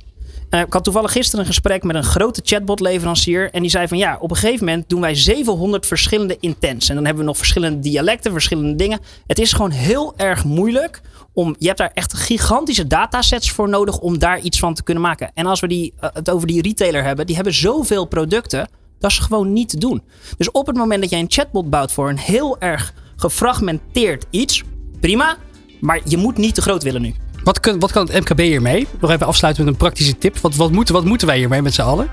[0.54, 3.50] Uh, ik had toevallig gisteren een gesprek met een grote chatbot-leverancier.
[3.50, 6.88] En die zei van ja, op een gegeven moment doen wij 700 verschillende intents.
[6.88, 9.00] En dan hebben we nog verschillende dialecten, verschillende dingen.
[9.26, 11.00] Het is gewoon heel erg moeilijk
[11.32, 11.54] om.
[11.58, 15.30] Je hebt daar echt gigantische datasets voor nodig om daar iets van te kunnen maken.
[15.34, 18.68] En als we die, uh, het over die retailer hebben, die hebben zoveel producten.
[18.98, 20.02] Dat is gewoon niet te doen.
[20.36, 24.62] Dus op het moment dat jij een chatbot bouwt voor een heel erg gefragmenteerd iets,
[25.00, 25.36] prima.
[25.80, 27.14] Maar je moet niet te groot willen nu.
[27.44, 28.86] Wat kan, wat kan het MKB hiermee?
[29.00, 30.38] Nog even afsluiten met een praktische tip.
[30.38, 32.10] Wat, wat, moeten, wat moeten wij hiermee met z'n allen?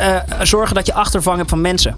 [0.00, 1.96] Uh, zorgen dat je achtervang hebt van mensen.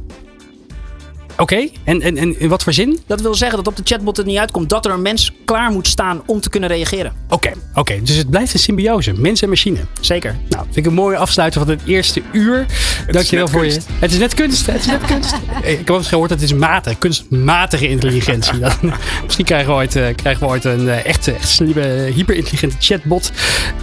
[1.41, 1.72] Oké, okay.
[1.84, 2.99] en, en, en in wat voor zin?
[3.07, 5.70] Dat wil zeggen dat op de chatbot het niet uitkomt dat er een mens klaar
[5.70, 7.12] moet staan om te kunnen reageren.
[7.24, 7.80] Oké, okay, oké.
[7.80, 8.03] Okay.
[8.03, 9.78] dus het blijft een symbiose, mens en machine.
[10.01, 10.36] Zeker.
[10.49, 12.66] Nou, vind ik een mooie afsluiter van het eerste uur.
[13.07, 13.86] Het Dankjewel voor kunst.
[13.86, 13.93] je.
[13.99, 14.66] Het is net kunst.
[14.66, 15.34] Het is net kunst.
[15.62, 18.59] ik heb eens gehoord dat het is matig, kunstmatige intelligentie.
[18.59, 18.78] Dat,
[19.24, 23.32] misschien krijgen we ooit, uh, krijgen we ooit een uh, echt, echt slimme, hyperintelligente chatbot.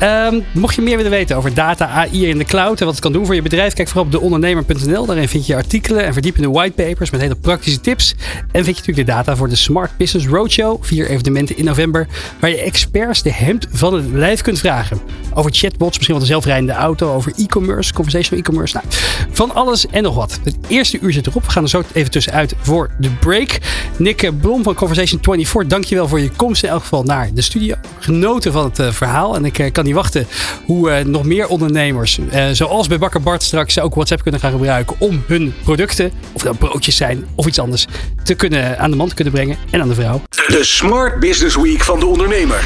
[0.04, 3.04] Um, mocht je meer willen weten over data, AI in de cloud en wat het
[3.04, 5.06] kan doen voor je bedrijf, kijk vooral op deondernemer.nl.
[5.06, 8.16] Daarin vind je artikelen en verdiepende whitepapers met hele praktische tips.
[8.52, 10.84] En vind je natuurlijk de data voor de Smart Business Roadshow.
[10.84, 12.08] Vier evenementen in november.
[12.40, 15.00] Waar je experts de hemd van het lijf kunt vragen.
[15.34, 17.14] Over chatbots, misschien wel een zelfrijdende auto.
[17.14, 18.76] Over e-commerce, conversational e-commerce.
[18.76, 18.88] Nou,
[19.32, 20.40] van alles en nog wat.
[20.44, 21.46] Het eerste uur zit erop.
[21.46, 23.58] We gaan er zo even tussenuit voor de break.
[23.98, 25.70] Nick Blom van Conversation 24.
[25.72, 27.76] Dankjewel voor je komst in elk geval naar de studio.
[28.00, 29.36] Genoten van het uh, verhaal.
[29.36, 30.28] En ik uh, kan niet wachten
[30.66, 32.20] hoe uh, nog meer ondernemers,
[32.52, 36.58] zoals bij Bakker Bart straks, ook WhatsApp kunnen gaan gebruiken om hun producten, of dat
[36.58, 37.86] broodjes zijn of iets anders,
[38.24, 40.22] te kunnen, aan de man te kunnen brengen en aan de vrouw.
[40.48, 42.64] De Smart Business Week van de ondernemer.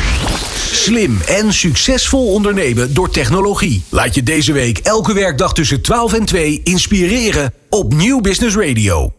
[0.72, 3.84] Slim en succesvol ondernemen door technologie.
[3.90, 9.19] Laat je deze week elke werkdag tussen 12 en 2 inspireren op Nieuw Business Radio.